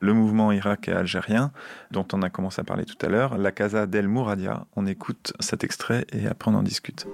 le 0.00 0.12
mouvement 0.12 0.52
irak 0.52 0.88
et 0.88 0.92
algérien 0.92 1.50
dont 1.90 2.06
on 2.12 2.22
a 2.22 2.30
commencé 2.30 2.60
à 2.60 2.64
parler 2.64 2.84
tout 2.84 3.04
à 3.04 3.08
l'heure, 3.08 3.38
la 3.38 3.52
Casa 3.52 3.86
del 3.86 4.08
Mouradia. 4.08 4.66
On 4.76 4.86
écoute 4.86 5.32
cet 5.40 5.64
extrait 5.64 6.06
et 6.12 6.26
après 6.26 6.50
on 6.50 6.54
en 6.54 6.62
discute. 6.62 7.06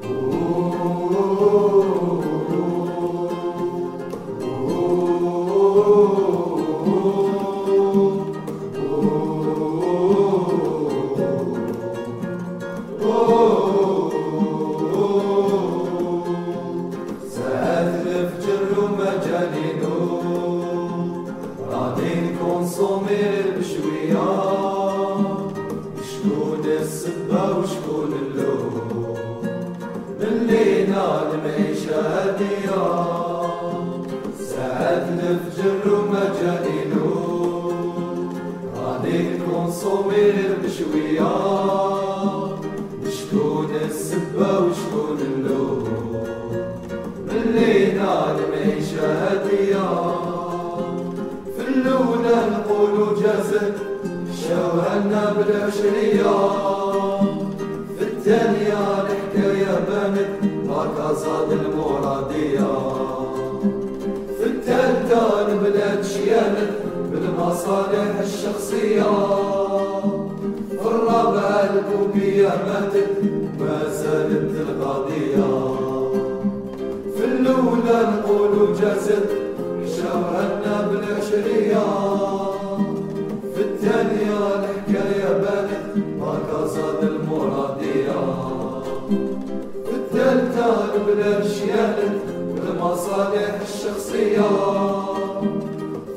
نكونسومي 39.90 40.33
بشوية. 40.64 41.31
شكون 43.11 43.70
السبة 43.85 44.59
وشكون 44.59 45.18
اللوم 45.20 45.85
ملينا 47.29 48.37
المعيشة 48.37 49.07
هادية. 49.07 49.88
في 51.57 51.68
الأولى 51.68 52.37
نقولوا 52.50 53.22
جازت 53.22 53.74
شوهنا 54.48 55.33
بالعشرية. 55.33 56.50
في 57.98 58.05
الثانية 58.05 58.79
الحكاية 59.03 59.81
بانت 59.88 60.70
هكذا 60.70 61.46
المرادية. 61.53 62.70
في 64.38 64.46
الثالثة 64.46 65.48
البلاد 65.48 66.05
شيانت 66.05 66.70
بالمصالح 67.12 68.20
الشخصية. 68.22 69.60
حالك 71.61 71.85
وقيامتك 72.01 73.11
ما 73.61 73.83
سالت 73.92 74.55
القضية 74.61 75.51
في 77.16 77.25
الأولى 77.25 78.09
نقول 78.12 78.75
جازت 78.81 79.29
حشاوها 79.85 80.42
لنا 80.57 80.88
بالعشرية 80.88 81.85
في 83.55 83.61
الثانية 83.61 84.38
الحكاية 84.55 85.33
بانت 85.33 86.07
ما 86.20 86.33
قصد 86.53 87.03
المرادية 87.03 88.20
في 89.85 89.92
الثالثة 89.96 90.94
البلاد 90.94 91.46
شيالت 91.46 92.20
والمصالح 92.55 93.61
الشخصية 93.62 94.49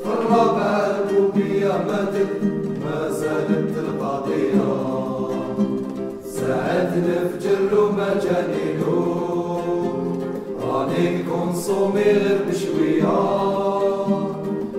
في 0.04 0.10
الرابعة 0.20 0.86
القومية 0.86 1.68
ماتت 1.68 2.53
تلف 6.90 7.30
جر 7.44 7.72
مجانينو 7.92 8.94
راني 10.62 11.22
كونسومي 11.22 12.02
غير 12.02 12.38
بشوية. 12.48 13.18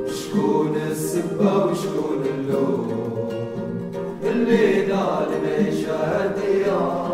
شكون 0.07 0.75
السبة 0.91 1.65
وشكون 1.65 2.23
اللوم. 2.37 2.87
الليلة 4.23 5.27
المعيشة 5.27 5.95
هادية 5.95 7.04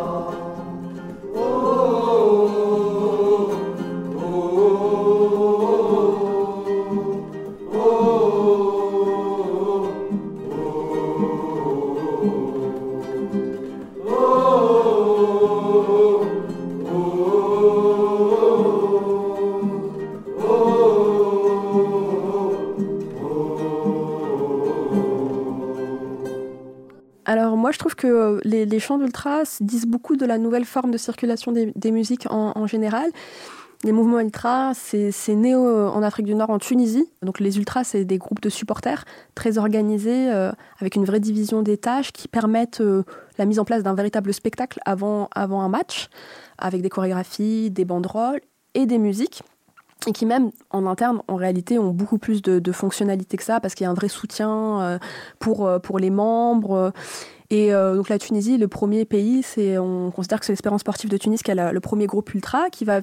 chants 28.92 28.98
d'ultra 28.98 29.44
disent 29.62 29.86
beaucoup 29.86 30.18
de 30.18 30.26
la 30.26 30.38
nouvelle 30.38 30.66
forme 30.66 30.92
de 30.92 30.98
circulation 30.98 31.52
des, 31.54 31.92
musiques 31.92 32.28
en, 32.30 32.68
général. 32.68 33.10
Les 33.84 33.94
mouvements 33.94 34.20
ultra, 34.20 34.74
c'est 34.74 35.36
né 35.36 35.56
en 35.56 36.04
Afrique 36.04 36.26
du 36.26 36.36
Nord, 36.36 36.50
en 36.50 36.60
Tunisie. 36.60 37.08
Donc 37.22 37.40
les 37.40 37.58
ultras, 37.58 37.86
c'est 37.86 38.04
des 38.04 38.18
groupes 38.18 38.42
de 38.42 38.50
supporters 38.50 39.06
très 39.34 39.58
organisés, 39.58 40.30
euh, 40.30 40.52
avec 40.80 40.96
une 40.96 41.06
vraie 41.06 41.22
division 41.22 41.62
des 41.62 41.78
tâches 41.78 42.12
qui 42.12 42.28
permettent 42.28 42.82
euh, 42.82 43.04
la 43.38 43.46
mise 43.46 43.60
en 43.60 43.66
place 43.66 43.82
d'un 43.82 43.96
véritable 43.96 44.34
spectacle 44.34 44.80
avant, 44.86 45.30
avant 45.34 45.62
un 45.62 45.70
match, 45.70 46.10
avec 46.58 46.82
des 46.82 46.90
chorégraphies, 46.90 47.72
des 47.72 47.86
banderoles 47.86 48.42
et 48.74 48.86
des 48.86 48.98
musiques 48.98 49.42
et 50.08 50.12
qui 50.12 50.26
même 50.26 50.52
en 50.70 50.86
interne, 50.86 51.22
en 51.28 51.36
réalité, 51.36 51.80
ont 51.80 51.92
beaucoup 51.92 52.18
plus 52.18 52.42
de, 52.42 52.72
fonctionnalités 52.72 53.38
que 53.38 53.44
ça, 53.44 53.60
parce 53.60 53.76
qu'il 53.76 53.84
y 53.84 53.88
a 53.88 53.92
un 53.92 53.96
vrai 53.96 54.08
soutien 54.08 54.82
euh, 54.82 55.00
pour, 55.40 55.68
euh, 55.68 55.80
pour 55.80 56.00
les 56.00 56.10
membres. 56.10 56.94
Et 57.50 57.74
euh, 57.74 57.96
donc 57.96 58.08
la 58.10 58.18
Tunisie, 58.18 58.58
le 58.58 58.68
premier 58.68 59.04
pays, 59.04 59.44
c'est 59.44 59.78
on 59.78 60.10
considère 60.12 60.40
que 60.40 60.46
c'est 60.46 60.54
l'Espérance 60.54 60.82
sportive 60.82 61.10
de 61.10 61.18
Tunis 61.18 61.44
qui 61.44 61.52
a 61.52 61.72
le 61.72 61.80
premier 61.82 62.08
groupe 62.08 62.34
ultra, 62.34 62.70
qui 62.70 62.86
va 62.86 63.02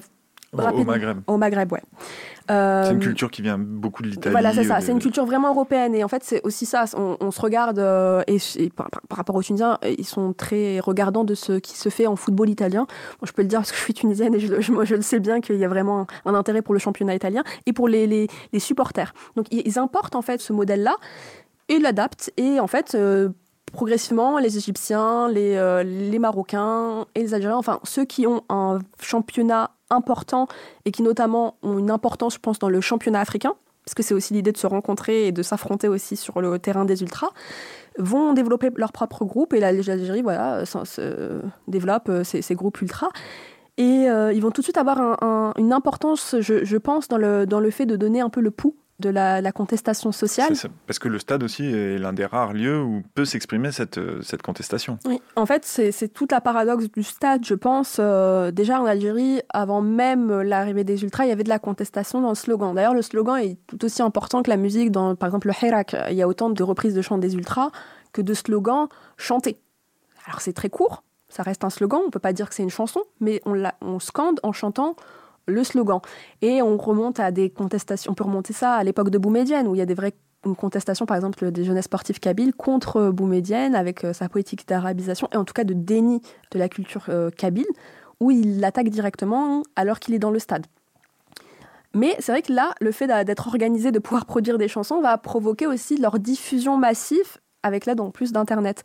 au, 0.53 0.61
au 0.61 0.83
Maghreb. 0.83 1.19
Au 1.27 1.37
Maghreb, 1.37 1.71
ouais. 1.71 1.81
Euh, 2.49 2.83
c'est 2.83 2.93
une 2.93 2.99
culture 2.99 3.29
qui 3.29 3.41
vient 3.41 3.59
beaucoup 3.59 4.01
de 4.01 4.07
l'Italie. 4.07 4.31
Voilà, 4.31 4.53
c'est 4.53 4.63
ça. 4.63 4.79
de... 4.79 4.83
C'est 4.83 4.91
une 4.91 4.99
culture 4.99 5.25
vraiment 5.25 5.49
européenne. 5.49 5.93
Et 5.93 6.03
en 6.03 6.07
fait, 6.07 6.23
c'est 6.23 6.41
aussi 6.43 6.65
ça. 6.65 6.85
On, 6.95 7.17
on 7.19 7.31
se 7.31 7.39
regarde, 7.39 7.77
euh, 7.77 8.23
et, 8.27 8.37
et 8.57 8.69
par, 8.69 8.89
par, 8.89 9.17
rapport 9.17 9.35
aux 9.35 9.43
Tunisiens, 9.43 9.77
ils 9.83 10.05
sont 10.05 10.33
très 10.33 10.79
regardants 10.79 11.23
de 11.23 11.35
ce 11.35 11.53
qui 11.53 11.77
se 11.77 11.89
fait 11.89 12.07
en 12.07 12.15
football 12.15 12.49
italien. 12.49 12.87
Bon, 13.19 13.27
je 13.27 13.33
peux 13.33 13.43
le 13.43 13.47
dire 13.47 13.59
parce 13.59 13.71
que 13.71 13.77
je 13.77 13.83
suis 13.83 13.93
tunisienne 13.93 14.33
et 14.33 14.39
je, 14.39 14.59
je, 14.59 14.71
moi, 14.71 14.85
je 14.85 14.95
le 14.95 15.01
sais 15.01 15.19
bien 15.19 15.41
qu'il 15.41 15.57
y 15.57 15.65
a 15.65 15.69
vraiment 15.69 16.07
un, 16.25 16.31
un, 16.31 16.33
intérêt 16.33 16.61
pour 16.61 16.73
le 16.73 16.79
championnat 16.79 17.13
italien 17.13 17.43
et 17.65 17.73
pour 17.73 17.87
les, 17.87 18.07
les, 18.07 18.27
les 18.51 18.59
supporters. 18.59 19.13
Donc, 19.35 19.45
ils 19.51 19.77
importent 19.77 20.15
en 20.15 20.23
fait 20.23 20.41
ce 20.41 20.53
modèle-là 20.53 20.95
et 21.67 21.79
l'adaptent. 21.79 22.31
Et 22.37 22.59
en 22.59 22.67
fait, 22.67 22.95
euh, 22.95 23.29
progressivement, 23.71 24.39
les 24.39 24.57
Égyptiens, 24.57 25.29
les, 25.29 25.55
euh, 25.55 25.83
les 25.83 26.19
Marocains 26.19 27.05
et 27.15 27.21
les 27.21 27.33
Algériens, 27.33 27.57
enfin 27.57 27.79
ceux 27.83 28.05
qui 28.05 28.27
ont 28.27 28.43
un 28.49 28.79
championnat 29.01 29.71
important 29.89 30.47
et 30.85 30.91
qui 30.91 31.01
notamment 31.01 31.55
ont 31.63 31.79
une 31.79 31.91
importance, 31.91 32.35
je 32.35 32.39
pense, 32.39 32.59
dans 32.59 32.69
le 32.69 32.81
championnat 32.81 33.19
africain, 33.19 33.53
parce 33.85 33.95
que 33.95 34.03
c'est 34.03 34.13
aussi 34.13 34.33
l'idée 34.33 34.51
de 34.51 34.57
se 34.57 34.67
rencontrer 34.67 35.27
et 35.27 35.31
de 35.31 35.41
s'affronter 35.41 35.87
aussi 35.87 36.15
sur 36.15 36.41
le 36.41 36.59
terrain 36.59 36.85
des 36.85 37.01
ultras, 37.01 37.29
vont 37.97 38.33
développer 38.33 38.69
leur 38.75 38.91
propre 38.91 39.25
groupe 39.25 39.53
et 39.53 39.59
l'Algérie, 39.59 40.21
voilà, 40.21 40.65
se, 40.65 40.85
se 40.85 41.41
développe 41.67 42.11
ces, 42.23 42.41
ces, 42.41 42.55
groupes 42.55 42.81
ultras. 42.81 43.09
Et 43.77 44.09
euh, 44.09 44.33
ils 44.33 44.41
vont 44.41 44.51
tout 44.51 44.61
de 44.61 44.65
suite 44.65 44.77
avoir 44.77 44.99
un, 44.99 45.17
un, 45.21 45.53
une 45.57 45.73
importance, 45.73 46.35
je, 46.39 46.63
je, 46.63 46.77
pense, 46.77 47.07
dans 47.07 47.17
le, 47.17 47.45
dans 47.45 47.59
le 47.59 47.71
fait 47.71 47.85
de 47.85 47.95
donner 47.95 48.21
un 48.21 48.29
peu 48.29 48.41
le 48.41 48.51
pouls 48.51 48.75
de 48.99 49.09
la, 49.09 49.41
la, 49.41 49.51
contestation 49.51 50.11
sociale. 50.11 50.55
Ça, 50.55 50.67
parce 50.87 50.99
que 50.99 51.07
le 51.07 51.19
stade 51.19 51.43
aussi 51.43 51.65
est 51.65 51.97
l'un 51.97 52.13
des 52.13 52.25
rares 52.25 52.53
lieux 52.53 52.81
où 52.81 53.01
peut 53.15 53.25
s'exprimer 53.25 53.71
cette, 53.71 53.99
cette 54.21 54.41
contestation. 54.41 54.99
Oui, 55.05 55.21
en 55.35 55.45
fait, 55.45 55.65
c'est 55.65 56.07
toute 56.13 56.31
la 56.31 56.41
paradoxe 56.41 56.91
du 56.91 57.03
stade, 57.03 57.45
je 57.45 57.55
pense. 57.55 57.97
Euh, 57.99 58.51
déjà 58.51 58.81
en 58.81 58.85
Algérie, 58.85 59.41
avant 59.49 59.81
même 59.81 60.41
l'arrivée 60.41 60.83
des 60.83 61.03
ultras, 61.03 61.25
il 61.25 61.29
y 61.29 61.31
avait 61.31 61.43
de 61.43 61.49
la 61.49 61.59
contestation 61.59 62.21
dans 62.21 62.29
le 62.29 62.35
slogan. 62.35 62.75
D'ailleurs, 62.75 62.93
le 62.93 63.01
slogan 63.01 63.37
est 63.37 63.57
tout 63.67 63.83
aussi 63.85 64.01
important 64.01 64.43
que 64.43 64.49
la 64.49 64.57
musique. 64.57 64.91
Dans, 64.91 65.15
par 65.15 65.27
exemple, 65.27 65.47
le 65.47 65.53
Hirak, 65.61 65.95
il 66.09 66.15
y 66.15 66.21
a 66.21 66.27
autant 66.27 66.49
de 66.49 66.63
reprises 66.63 66.93
de 66.93 67.01
chants 67.01 67.17
des 67.17 67.35
ultras 67.35 67.71
que 68.11 68.21
de 68.21 68.33
slogans 68.33 68.87
chantés. 69.17 69.59
Alors 70.25 70.41
c'est 70.41 70.53
très 70.53 70.69
court, 70.69 71.03
ça 71.27 71.43
reste 71.43 71.63
un 71.63 71.69
slogan, 71.69 72.01
on 72.03 72.07
ne 72.07 72.11
peut 72.11 72.19
pas 72.19 72.33
dire 72.33 72.49
que 72.49 72.55
c'est 72.55 72.63
une 72.63 72.69
chanson, 72.69 73.01
mais 73.19 73.41
on, 73.45 73.63
on 73.81 73.99
scande 73.99 74.39
en 74.43 74.51
chantant 74.51 74.95
le 75.49 75.63
slogan. 75.63 75.99
Et 76.41 76.61
on 76.61 76.77
remonte 76.77 77.19
à 77.19 77.31
des 77.31 77.49
contestations, 77.49 78.11
on 78.11 78.15
peut 78.15 78.23
remonter 78.23 78.53
ça 78.53 78.75
à 78.75 78.83
l'époque 78.83 79.09
de 79.09 79.17
Boumedienne, 79.17 79.67
où 79.67 79.75
il 79.75 79.79
y 79.79 79.81
a 79.81 79.85
des 79.85 79.93
vraies 79.93 80.13
une 80.45 80.55
contestation, 80.55 81.05
par 81.05 81.17
exemple, 81.17 81.51
des 81.51 81.65
jeunesses 81.65 81.85
sportives 81.85 82.19
kabyles 82.19 82.53
contre 82.53 83.09
Boumedienne, 83.11 83.75
avec 83.75 84.05
euh, 84.05 84.13
sa 84.13 84.29
politique 84.29 84.67
d'arabisation, 84.67 85.27
et 85.33 85.37
en 85.37 85.43
tout 85.43 85.53
cas 85.53 85.65
de 85.65 85.73
déni 85.73 86.21
de 86.51 86.59
la 86.59 86.69
culture 86.69 87.05
euh, 87.09 87.29
kabyle, 87.29 87.67
où 88.19 88.31
il 88.31 88.59
l'attaque 88.59 88.89
directement 88.89 89.63
alors 89.75 89.99
qu'il 89.99 90.13
est 90.13 90.19
dans 90.19 90.31
le 90.31 90.39
stade. 90.39 90.65
Mais 91.93 92.15
c'est 92.19 92.31
vrai 92.31 92.41
que 92.41 92.53
là, 92.53 92.73
le 92.79 92.91
fait 92.91 93.07
d'être 93.25 93.47
organisé, 93.47 93.91
de 93.91 93.99
pouvoir 93.99 94.25
produire 94.25 94.57
des 94.57 94.67
chansons, 94.67 95.01
va 95.01 95.17
provoquer 95.17 95.65
aussi 95.65 95.97
leur 95.97 96.19
diffusion 96.19 96.77
massive 96.77 97.37
avec 97.63 97.85
l'aide 97.85 97.99
en 97.99 98.11
plus 98.11 98.31
d'Internet. 98.31 98.83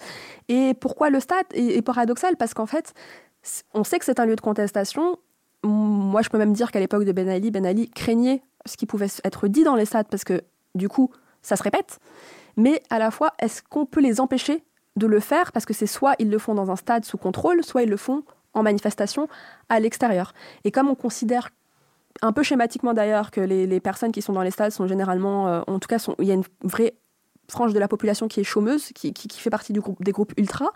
Et 0.49 0.75
pourquoi 0.75 1.11
le 1.11 1.21
stade 1.21 1.47
est 1.53 1.83
paradoxal? 1.83 2.37
Parce 2.37 2.55
qu'en 2.55 2.67
fait, 2.67 2.95
on 3.75 3.85
sait 3.85 3.99
que 3.99 4.05
c'est 4.05 4.21
un 4.21 4.27
lieu 4.27 4.37
de 4.37 4.41
contestation, 4.41 5.19
moi, 5.65 6.23
je 6.23 6.29
peux 6.29 6.39
même 6.39 6.53
dire 6.53 6.71
qu'à 6.71 6.81
l'époque 6.81 7.05
de 7.05 7.13
Ben 7.13 7.29
Ali, 7.29 7.51
Ben 7.51 7.65
Ali 7.67 7.91
craignait 7.91 8.43
ce 8.67 8.77
qui 8.77 8.87
pouvait 8.87 9.09
être 9.25 9.49
dit 9.49 9.65
dans 9.65 9.75
les 9.75 9.85
stades 9.85 10.07
parce 10.11 10.25
que, 10.25 10.43
du 10.75 10.89
coup, 10.89 11.11
ça 11.43 11.57
se 11.57 11.63
répète. 11.63 11.99
Mais 12.57 12.83
à 12.91 12.99
la 12.99 13.11
fois, 13.11 13.33
est-ce 13.39 13.63
qu'on 13.63 13.87
peut 13.87 14.01
les 14.01 14.21
empêcher 14.21 14.65
de 14.97 15.07
le 15.07 15.21
faire 15.21 15.53
parce 15.53 15.67
que 15.67 15.75
c'est 15.75 15.87
soit 15.87 16.15
ils 16.19 16.31
le 16.31 16.39
font 16.39 16.55
dans 16.55 16.71
un 16.71 16.77
stade 16.77 17.05
sous 17.05 17.19
contrôle, 17.19 17.65
soit 17.65 17.83
ils 17.83 17.89
le 17.89 17.97
font 17.97 18.23
en 18.53 18.63
manifestation 18.63 19.29
à 19.69 19.81
l'extérieur. 19.81 20.33
Et 20.63 20.71
comme 20.71 20.89
on 20.89 20.95
considère 20.95 21.51
un 22.23 22.33
peu 22.33 22.45
schématiquement 22.45 22.95
d'ailleurs 22.95 23.33
que 23.33 23.41
les, 23.41 23.81
personnes 23.81 24.13
qui 24.13 24.23
sont 24.23 24.33
dans 24.33 24.43
les 24.43 24.53
stades 24.53 24.71
sont 24.71 24.87
généralement, 24.87 25.49
euh, 25.49 25.63
en 25.67 25.81
tout 25.81 25.89
cas, 25.89 25.99
il 26.21 26.27
y 26.27 26.31
a 26.31 26.35
une 26.35 26.45
vraie 26.63 26.95
frange 27.49 27.73
de 27.73 27.79
la 27.81 27.89
population 27.89 28.29
qui 28.29 28.41
est 28.41 28.45
chômeuse, 28.45 28.93
qui, 28.95 29.13
qui, 29.13 29.27
qui 29.27 29.41
fait 29.41 29.51
partie 29.51 29.73
du 29.73 29.81
groupe, 29.81 30.03
des 30.03 30.13
groupes 30.13 30.33
ultra, 30.37 30.71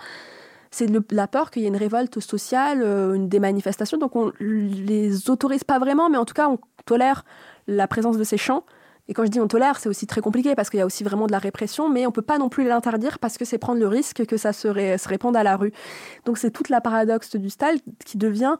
c'est 0.70 0.88
la 1.10 1.26
peur 1.26 1.50
qu'il 1.50 1.62
y 1.62 1.64
ait 1.64 1.68
une 1.68 1.76
révolte 1.76 2.20
sociale, 2.20 2.82
euh, 2.82 3.16
des 3.18 3.40
manifestations. 3.40 3.98
Donc 3.98 4.16
on 4.16 4.32
les 4.40 5.30
autorise 5.30 5.64
pas 5.64 5.78
vraiment, 5.78 6.08
mais 6.08 6.18
en 6.18 6.24
tout 6.24 6.34
cas 6.34 6.48
on 6.48 6.58
tolère 6.84 7.24
la 7.66 7.86
présence 7.86 8.16
de 8.16 8.24
ces 8.24 8.36
chants. 8.36 8.64
Et 9.08 9.14
quand 9.14 9.24
je 9.24 9.30
dis 9.30 9.40
on 9.40 9.48
tolère, 9.48 9.78
c'est 9.78 9.88
aussi 9.88 10.06
très 10.06 10.20
compliqué 10.20 10.54
parce 10.54 10.68
qu'il 10.68 10.78
y 10.78 10.82
a 10.82 10.86
aussi 10.86 11.02
vraiment 11.02 11.26
de 11.26 11.32
la 11.32 11.38
répression, 11.38 11.88
mais 11.88 12.06
on 12.06 12.12
peut 12.12 12.22
pas 12.22 12.38
non 12.38 12.50
plus 12.50 12.64
l'interdire 12.64 13.18
parce 13.18 13.38
que 13.38 13.46
c'est 13.46 13.56
prendre 13.56 13.80
le 13.80 13.88
risque 13.88 14.26
que 14.26 14.36
ça 14.36 14.52
se, 14.52 14.68
ré, 14.68 14.98
se 14.98 15.08
répande 15.08 15.36
à 15.36 15.42
la 15.42 15.56
rue. 15.56 15.72
Donc 16.26 16.36
c'est 16.36 16.50
toute 16.50 16.68
la 16.68 16.82
paradoxe 16.82 17.36
du 17.36 17.48
style 17.48 17.80
qui 18.04 18.18
devient 18.18 18.56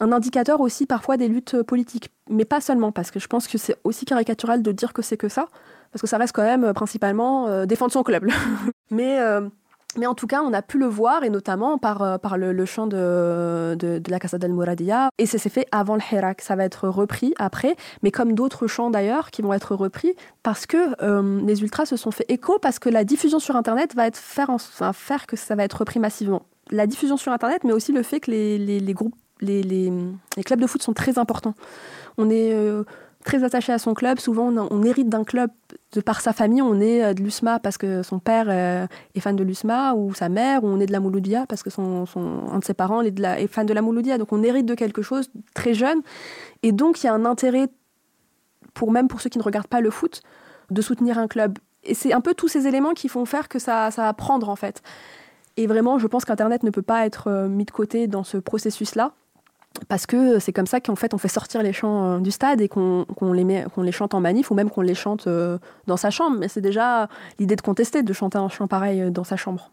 un 0.00 0.10
indicateur 0.10 0.60
aussi 0.60 0.86
parfois 0.86 1.16
des 1.16 1.28
luttes 1.28 1.62
politiques, 1.62 2.10
mais 2.28 2.44
pas 2.44 2.60
seulement 2.60 2.92
parce 2.92 3.10
que 3.10 3.20
je 3.20 3.26
pense 3.28 3.46
que 3.46 3.58
c'est 3.58 3.76
aussi 3.84 4.06
caricatural 4.06 4.62
de 4.62 4.72
dire 4.72 4.92
que 4.92 5.02
c'est 5.02 5.16
que 5.16 5.28
ça, 5.28 5.48
parce 5.92 6.00
que 6.00 6.08
ça 6.08 6.18
reste 6.18 6.34
quand 6.34 6.42
même 6.42 6.72
principalement 6.72 7.46
euh, 7.46 7.66
défendre 7.66 7.92
son 7.92 8.02
club. 8.02 8.28
mais 8.90 9.20
euh, 9.20 9.48
mais 9.96 10.06
en 10.06 10.14
tout 10.14 10.26
cas, 10.26 10.42
on 10.42 10.52
a 10.52 10.62
pu 10.62 10.78
le 10.78 10.86
voir, 10.86 11.24
et 11.24 11.30
notamment 11.30 11.78
par, 11.78 12.02
euh, 12.02 12.18
par 12.18 12.38
le, 12.38 12.64
chant 12.64 12.86
de, 12.86 13.76
de, 13.78 14.00
la 14.08 14.18
Casa 14.18 14.38
del 14.38 14.52
Mouradia. 14.52 15.10
Et 15.18 15.26
ça 15.26 15.38
s'est 15.38 15.48
fait 15.48 15.66
avant 15.72 15.94
le 15.94 16.02
Hirak. 16.10 16.40
Ça 16.40 16.56
va 16.56 16.64
être 16.64 16.88
repris 16.88 17.34
après, 17.38 17.76
mais 18.02 18.10
comme 18.10 18.34
d'autres 18.34 18.66
chants 18.66 18.90
d'ailleurs 18.90 19.30
qui 19.30 19.42
vont 19.42 19.52
être 19.52 19.74
repris, 19.74 20.14
parce 20.42 20.66
que 20.66 20.94
euh, 21.02 21.40
les 21.44 21.62
ultras 21.62 21.86
se 21.86 21.96
sont 21.96 22.10
fait 22.10 22.26
écho, 22.28 22.58
parce 22.58 22.78
que 22.78 22.88
la 22.88 23.04
diffusion 23.04 23.38
sur 23.38 23.56
Internet 23.56 23.94
va 23.94 24.06
être 24.06 24.18
faire, 24.18 24.50
enfin, 24.50 24.92
faire 24.92 25.26
que 25.26 25.36
ça 25.36 25.54
va 25.54 25.64
être 25.64 25.78
repris 25.78 26.00
massivement. 26.00 26.42
La 26.70 26.86
diffusion 26.86 27.16
sur 27.16 27.32
Internet, 27.32 27.62
mais 27.64 27.72
aussi 27.72 27.92
le 27.92 28.02
fait 28.02 28.20
que 28.20 28.30
les, 28.30 28.58
les, 28.58 28.94
groupes, 28.94 29.14
les, 29.40 29.62
les, 29.62 29.92
clubs 30.44 30.60
de 30.60 30.66
foot 30.66 30.82
sont 30.82 30.94
très 30.94 31.18
importants. 31.18 31.54
On 32.18 32.30
est... 32.30 32.52
Euh, 32.54 32.84
très 33.24 33.42
attaché 33.42 33.72
à 33.72 33.78
son 33.78 33.94
club. 33.94 34.20
Souvent, 34.20 34.52
on, 34.70 34.82
hérite 34.84 35.08
d'un 35.08 35.24
club 35.24 35.50
de 35.92 36.00
par 36.00 36.20
sa 36.20 36.32
famille. 36.32 36.62
On 36.62 36.78
est 36.78 37.14
de 37.14 37.22
l'USMA 37.22 37.58
parce 37.58 37.78
que 37.78 38.02
son 38.02 38.18
père 38.18 38.46
euh, 38.48 38.86
est 39.14 39.20
fan 39.20 39.34
de 39.34 39.42
l'USMA, 39.42 39.94
ou 39.94 40.14
sa 40.14 40.28
mère, 40.28 40.62
ou 40.62 40.68
on 40.68 40.78
est 40.78 40.86
de 40.86 40.92
la 40.92 41.00
Mouloudia 41.00 41.46
parce 41.48 41.62
que 41.62 41.70
son, 41.70 42.04
un 42.16 42.58
de 42.58 42.64
ses 42.64 42.74
parents 42.74 43.02
est, 43.02 43.18
est 43.18 43.46
fan 43.48 43.66
de 43.66 43.72
la 43.72 43.82
Mouloudia. 43.82 44.18
Donc, 44.18 44.32
on 44.32 44.42
hérite 44.42 44.66
de 44.66 44.74
quelque 44.74 45.02
chose 45.02 45.30
très 45.54 45.74
jeune. 45.74 46.00
Et 46.62 46.70
donc, 46.70 47.02
il 47.02 47.06
y 47.06 47.08
a 47.08 47.14
un 47.14 47.24
intérêt, 47.24 47.68
pour 48.74 48.92
même 48.92 49.08
pour 49.08 49.20
ceux 49.20 49.30
qui 49.30 49.38
ne 49.38 49.42
regardent 49.42 49.66
pas 49.66 49.80
le 49.80 49.90
foot, 49.90 50.22
de 50.70 50.82
soutenir 50.82 51.18
un 51.18 51.26
club. 51.26 51.58
Et 51.82 51.94
c'est 51.94 52.12
un 52.12 52.20
peu 52.20 52.34
tous 52.34 52.48
ces 52.48 52.66
éléments 52.66 52.92
qui 52.92 53.08
font 53.08 53.24
faire 53.24 53.48
que 53.48 53.58
ça, 53.58 53.90
ça 53.90 54.02
va 54.02 54.12
prendre, 54.12 54.48
en 54.48 54.56
fait. 54.56 54.82
Et 55.56 55.66
vraiment, 55.66 55.98
je 55.98 56.06
pense 56.06 56.24
qu'Internet 56.24 56.62
ne 56.62 56.70
peut 56.70 56.82
pas 56.82 57.06
être 57.06 57.46
mis 57.48 57.64
de 57.64 57.70
côté 57.70 58.06
dans 58.06 58.24
ce 58.24 58.36
processus-là 58.36 59.12
parce 59.88 60.06
que 60.06 60.38
c'est 60.38 60.52
comme 60.52 60.66
ça 60.66 60.80
qu'en 60.80 60.96
fait 60.96 61.14
on 61.14 61.18
fait 61.18 61.28
sortir 61.28 61.62
les 61.62 61.72
chants 61.72 62.20
du 62.20 62.30
stade 62.30 62.60
et 62.60 62.68
qu'on 62.68 63.06
qu 63.18 63.34
les, 63.34 63.64
les 63.76 63.92
chante 63.92 64.14
en 64.14 64.20
manif 64.20 64.50
ou 64.50 64.54
même 64.54 64.70
qu'on 64.70 64.82
les 64.82 64.94
chante 64.94 65.28
dans 65.86 65.96
sa 65.96 66.10
chambre. 66.10 66.36
Mais 66.38 66.48
c'est 66.48 66.60
déjà 66.60 67.08
l'idée 67.38 67.56
de 67.56 67.62
contester, 67.62 68.02
de 68.02 68.12
chanter 68.12 68.38
un 68.38 68.48
chant 68.48 68.68
pareil 68.68 69.10
dans 69.10 69.24
sa 69.24 69.36
chambre. 69.36 69.70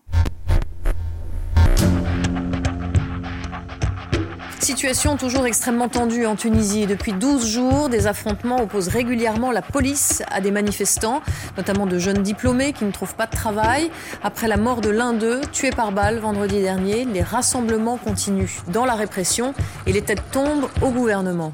Situation 4.62 5.18
toujours 5.18 5.48
extrêmement 5.48 5.90
tendue 5.90 6.28
en 6.28 6.36
Tunisie. 6.36 6.86
Depuis 6.86 7.14
12 7.14 7.48
jours, 7.48 7.90
des 7.90 8.06
affrontements 8.06 8.62
opposent 8.62 8.90
régulièrement 8.90 9.52
la 9.52 9.64
police 9.64 10.22
à 10.30 10.40
des 10.40 10.52
manifestants, 10.52 11.22
notamment 11.58 11.88
de 11.88 11.98
jeunes 11.98 12.22
diplômés 12.22 12.72
qui 12.72 12.86
ne 12.86 12.92
trouvent 12.92 13.16
pas 13.16 13.26
de 13.26 13.32
travail. 13.32 13.90
Après 14.22 14.48
la 14.48 14.58
mort 14.58 14.82
de 14.82 14.92
l'un 14.92 15.14
d'eux, 15.14 15.42
tué 15.52 15.72
par 15.72 15.92
balle 15.92 16.20
vendredi 16.20 16.62
dernier, 16.62 17.06
les 17.06 17.24
rassemblements 17.24 17.98
continuent 17.98 18.52
dans 18.68 18.86
la 18.86 18.94
répression 18.94 19.56
et 19.88 19.94
les 19.94 20.04
têtes 20.04 20.24
tombent 20.32 20.70
au 20.84 20.92
gouvernement. 20.92 21.54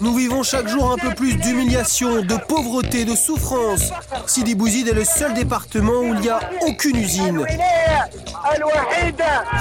Nous 0.00 0.14
vivons 0.16 0.42
chaque 0.42 0.68
jour 0.68 0.90
un 0.90 0.96
peu 0.96 1.14
plus 1.14 1.36
d'humiliation, 1.36 2.22
de 2.22 2.36
pauvreté, 2.48 3.04
de 3.04 3.14
souffrance. 3.14 3.92
Sidi 4.26 4.54
Bouzid 4.54 4.88
est 4.88 4.94
le 4.94 5.04
seul 5.04 5.34
département 5.34 6.00
où 6.00 6.14
il 6.14 6.20
n'y 6.20 6.28
a 6.28 6.40
aucune 6.66 6.96
usine. 6.96 7.44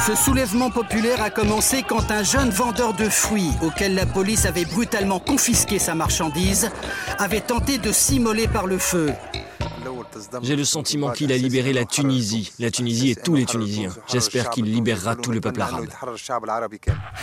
Ce 0.06 0.16
soulèvement 0.16 0.72
populaire 0.72 1.22
a 1.22 1.30
commencé 1.30 1.84
quand 1.88 2.10
un 2.12 2.24
jeune 2.24 2.50
vendeur 2.50 2.94
de 2.94 3.10
fruits, 3.10 3.52
auquel 3.62 3.96
la 3.96 4.06
police 4.06 4.46
avait 4.46 4.66
brutalement 4.66 5.20
confisqué 5.20 5.80
sa 5.80 5.96
marchandise, 5.96 6.72
avait 7.20 7.42
tenté 7.42 7.78
de 7.78 7.92
s'immoler 7.92 8.48
par 8.48 8.68
le 8.68 8.78
feu. 8.78 9.14
J'ai 10.42 10.56
le 10.56 10.64
sentiment 10.64 11.12
qu'il 11.12 11.32
a 11.32 11.38
libéré 11.38 11.74
la 11.74 11.86
Tunisie, 11.86 12.52
la 12.60 12.72
Tunisie 12.72 13.12
et 13.12 13.16
tous 13.16 13.36
les 13.36 13.46
Tunisiens. 13.46 13.90
J'espère 14.12 14.50
qu'il 14.50 14.66
libérera 14.66 15.16
tout 15.16 15.32
le 15.32 15.42
peuple 15.42 15.62
arabe. 15.62 15.88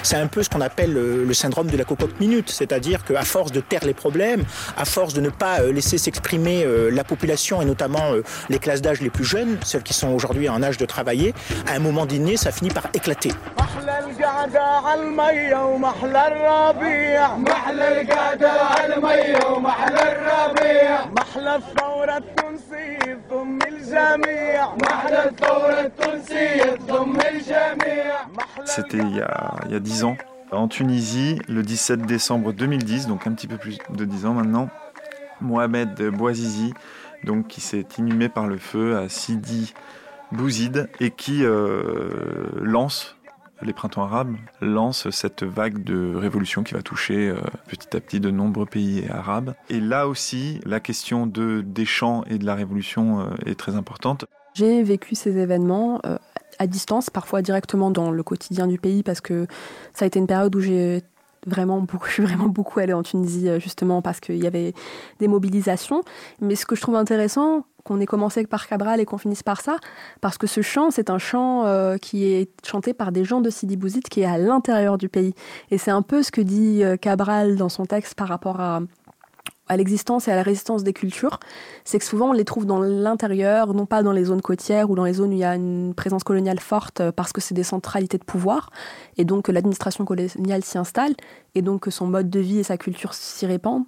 C'est 0.03 0.17
un 0.17 0.27
peu 0.27 0.43
ce 0.43 0.49
qu'on 0.49 0.61
appelle 0.61 0.93
le, 0.93 1.35
syndrome 1.35 1.69
de 1.69 1.77
la 1.77 1.85
cocotte 1.85 2.19
minute, 2.21 2.51
c'est-à-dire 2.51 3.05
qu'à 3.05 3.23
force 3.23 3.53
de 3.53 3.61
taire 3.61 3.85
les 3.85 3.95
problèmes, 3.95 4.45
à 4.77 4.85
force 4.85 5.15
de 5.15 5.21
ne 5.21 5.31
pas 5.31 5.61
euh, 5.61 5.73
laisser 5.73 5.99
s'exprimer 5.99 6.65
euh, 6.65 6.91
la 6.91 7.05
population 7.05 7.63
et 7.63 7.65
notamment 7.65 8.13
euh, 8.13 8.23
les 8.49 8.59
classes 8.59 8.83
d'âge 8.83 9.01
les 9.01 9.11
plus 9.11 9.25
jeunes, 9.25 9.59
celles 9.65 9.85
qui 9.85 9.95
sont 9.95 10.09
aujourd'hui 10.09 10.49
en 10.49 10.63
âge 10.63 10.79
de 10.79 10.87
travailler, 10.87 11.35
à 11.67 11.75
un 11.75 11.79
moment 11.79 12.07
donné, 12.07 12.37
ça 12.37 12.51
finit 12.51 12.71
par 12.71 12.89
éclater. 12.95 13.31
محلى 14.38 14.38
القعدة 14.38 14.64
على 14.64 15.02
المية 15.02 15.66
ومحلى 15.66 16.28
الربيع 16.28 17.38
محلى 17.38 18.02
القعدة 18.02 18.52
على 18.52 18.96
المية 18.96 19.46
ومحلى 19.52 20.02
الربيع 20.12 21.06
محلى 21.18 21.56
الثورة 21.56 22.18
التونسية 22.18 23.20
تضم 23.30 23.60
الجميع 23.68 24.76
محلى 24.76 25.30
الثورة 25.30 25.80
التونسية 25.82 26.76
تضم 26.76 27.18
الجميع 27.32 28.14
C'était 28.66 28.98
il 28.98 29.16
y 29.16 29.22
a, 29.22 29.56
il 29.66 29.72
y 29.72 29.76
a 29.76 29.80
10 29.80 30.04
ans, 30.04 30.16
en 30.52 30.68
Tunisie, 30.68 31.40
le 31.48 31.64
17 31.64 32.02
décembre 32.04 32.54
2010, 32.54 33.08
donc 33.08 33.26
un 33.26 33.34
petit 33.34 33.48
peu 33.48 33.58
plus 33.58 33.80
de 33.90 34.06
10 34.06 34.26
ans 34.28 34.34
maintenant, 34.34 34.70
Mohamed 35.42 36.10
Bouazizi, 36.10 36.74
donc, 37.24 37.48
qui 37.48 37.62
s'est 37.62 37.88
inhumé 37.98 38.30
par 38.30 38.46
le 38.46 38.58
feu 38.58 38.96
à 38.96 39.10
Sidi 39.10 39.74
Bouzid 40.32 40.90
et 41.00 41.10
qui 41.10 41.44
euh, 41.44 42.50
lance 42.62 43.16
les 43.63 43.73
printemps 43.73 44.05
arabes 44.05 44.37
lance 44.61 45.11
cette 45.11 45.43
vague 45.43 45.83
de 45.83 46.15
révolution 46.15 46.63
qui 46.63 46.75
va 46.75 46.83
toucher 46.83 47.29
euh, 47.29 47.37
petit 47.67 47.97
à 47.97 48.01
petit 48.01 48.21
de 48.21 48.31
nombreux 48.31 48.67
pays 48.67 49.05
arabes. 49.11 49.55
Et 49.69 49.81
là 49.81 50.09
aussi, 50.09 50.61
la 50.65 50.81
question 50.81 51.27
de, 51.27 51.63
des 51.67 51.85
champs 51.85 52.25
et 52.25 52.39
de 52.39 52.47
la 52.47 52.55
révolution 52.55 53.21
euh, 53.21 53.25
est 53.47 53.59
très 53.59 53.75
importante. 53.75 54.27
J'ai 54.55 54.83
vécu 54.83 55.15
ces 55.15 55.37
événements 55.39 56.01
euh, 56.07 56.19
à 56.59 56.67
distance, 56.67 57.11
parfois 57.11 57.43
directement 57.43 57.91
dans 57.91 58.11
le 58.11 58.23
quotidien 58.23 58.67
du 58.67 58.79
pays, 58.79 59.03
parce 59.03 59.21
que 59.21 59.47
ça 59.93 60.05
a 60.05 60.07
été 60.07 60.19
une 60.19 60.27
période 60.27 60.55
où 60.55 60.61
j'ai 60.61 61.03
vraiment 61.47 61.81
beaucoup, 61.81 62.07
je 62.09 62.13
suis 62.15 62.23
vraiment 62.23 62.49
beaucoup 62.49 62.81
en 62.81 63.03
Tunisie 63.03 63.49
justement 63.61 64.03
parce 64.03 64.21
qu'il 64.21 64.43
y 64.43 64.47
avait 64.47 64.75
des 65.19 65.29
mobilisations. 65.29 66.03
Mais 66.41 66.57
ce 66.57 66.67
que 66.67 66.77
je 66.77 66.81
trouve 66.81 66.97
intéressant, 66.97 67.65
qu'on 67.85 68.01
ait 68.01 68.07
commencé 68.07 68.45
par 68.47 68.67
Cabral 68.67 69.01
et 69.01 69.05
qu'on 69.05 69.19
finisse 69.19 69.43
par 69.43 69.61
ça, 69.61 69.77
parce 70.21 70.39
que 70.39 70.47
ce 70.47 70.61
chant, 70.61 70.91
c'est 70.91 71.11
un 71.11 71.19
chant 71.19 71.65
euh, 71.65 71.97
qui 71.97 72.25
est 72.25 72.51
chanté 72.67 72.93
par 72.95 73.13
des 73.13 73.25
gens 73.25 73.41
de 73.41 73.51
Sidi 73.51 73.77
Bouzid 73.77 74.05
qui 74.09 74.21
est 74.21 74.27
à 74.27 74.39
l'intérieur 74.39 74.99
du 74.99 75.09
pays. 75.09 75.35
Et 75.71 75.79
c'est 75.79 75.91
un 75.91 76.03
peu 76.03 76.23
ce 76.23 76.31
que 76.31 76.41
dit 76.41 76.83
euh, 76.85 76.97
Cabral 76.97 77.57
dans 77.57 77.69
son 77.69 77.87
texte 77.87 78.15
par 78.15 78.29
rapport 78.29 78.61
à 78.61 78.81
à 79.69 79.77
l'existence 79.77 80.29
et 80.29 80.33
à 80.33 80.37
la 80.37 80.43
résistance 80.43 80.83
des 80.83 80.93
cultures, 80.93 81.39
c'est 81.85 81.99
que 81.99 82.05
souvent 82.05 82.31
on 82.31 82.33
les 82.33 82.45
trouve 82.45 82.67
dans 82.67 82.81
l'intérieur, 82.81 83.75
non 83.75 83.87
pas 83.87 84.03
dans 84.03 84.13
les 84.13 84.25
zones 84.25 84.43
côtières 84.43 84.91
ou 84.91 84.95
dans 84.95 85.05
les 85.05 85.15
zones 85.15 85.31
où 85.31 85.35
il 85.35 85.39
y 85.39 85.45
a 85.45 85.55
une 85.55 85.95
présence 85.95 86.25
coloniale 86.25 86.59
forte 86.59 87.01
euh, 87.01 87.13
parce 87.13 87.33
que 87.33 87.41
c'est 87.41 87.55
des 87.55 87.63
centralités 87.63 88.19
de 88.19 88.25
pouvoir 88.25 88.71
et 89.17 89.25
donc 89.25 89.45
que 89.45 89.53
l'administration 89.53 90.05
coloniale 90.05 90.65
s'y 90.65 90.79
installe 90.79 91.15
et 91.55 91.63
donc 91.63 91.83
que 91.83 91.91
son 91.91 92.07
mode 92.07 92.31
de 92.31 92.41
vie 92.41 92.59
et 92.59 92.63
sa 92.63 92.77
culture 92.77 93.15
s'y 93.15 93.47
répandent. 93.47 93.85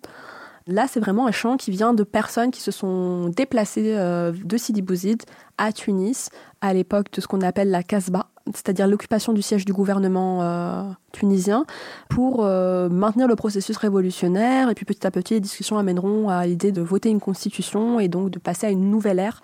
Là, 0.70 0.86
c'est 0.88 1.00
vraiment 1.00 1.26
un 1.26 1.32
chant 1.32 1.56
qui 1.56 1.72
vient 1.72 1.94
de 1.94 2.04
personnes 2.04 2.52
qui 2.52 2.60
se 2.60 2.70
sont 2.70 3.28
déplacées 3.28 3.94
euh, 3.96 4.32
de 4.32 4.56
Sidi 4.56 4.82
Bouzid 4.82 5.20
à 5.58 5.72
Tunis 5.72 6.30
à 6.60 6.72
l'époque 6.72 7.06
de 7.12 7.20
ce 7.20 7.26
qu'on 7.26 7.40
appelle 7.40 7.70
la 7.70 7.82
Casbah, 7.82 8.28
c'est-à-dire 8.46 8.86
l'occupation 8.86 9.32
du 9.32 9.42
siège 9.42 9.64
du 9.64 9.72
gouvernement 9.72 10.42
euh, 10.42 10.84
tunisien 11.10 11.64
pour 12.08 12.44
euh, 12.44 12.88
maintenir 12.88 13.26
le 13.26 13.34
processus 13.34 13.76
révolutionnaire. 13.78 14.70
Et 14.70 14.74
puis 14.74 14.84
petit 14.84 15.04
à 15.04 15.10
petit, 15.10 15.34
les 15.34 15.40
discussions 15.40 15.76
amèneront 15.76 16.28
à 16.28 16.46
l'idée 16.46 16.70
de 16.70 16.82
voter 16.82 17.08
une 17.10 17.20
constitution 17.20 17.98
et 17.98 18.06
donc 18.06 18.30
de 18.30 18.38
passer 18.38 18.68
à 18.68 18.70
une 18.70 18.90
nouvelle 18.90 19.18
ère. 19.18 19.40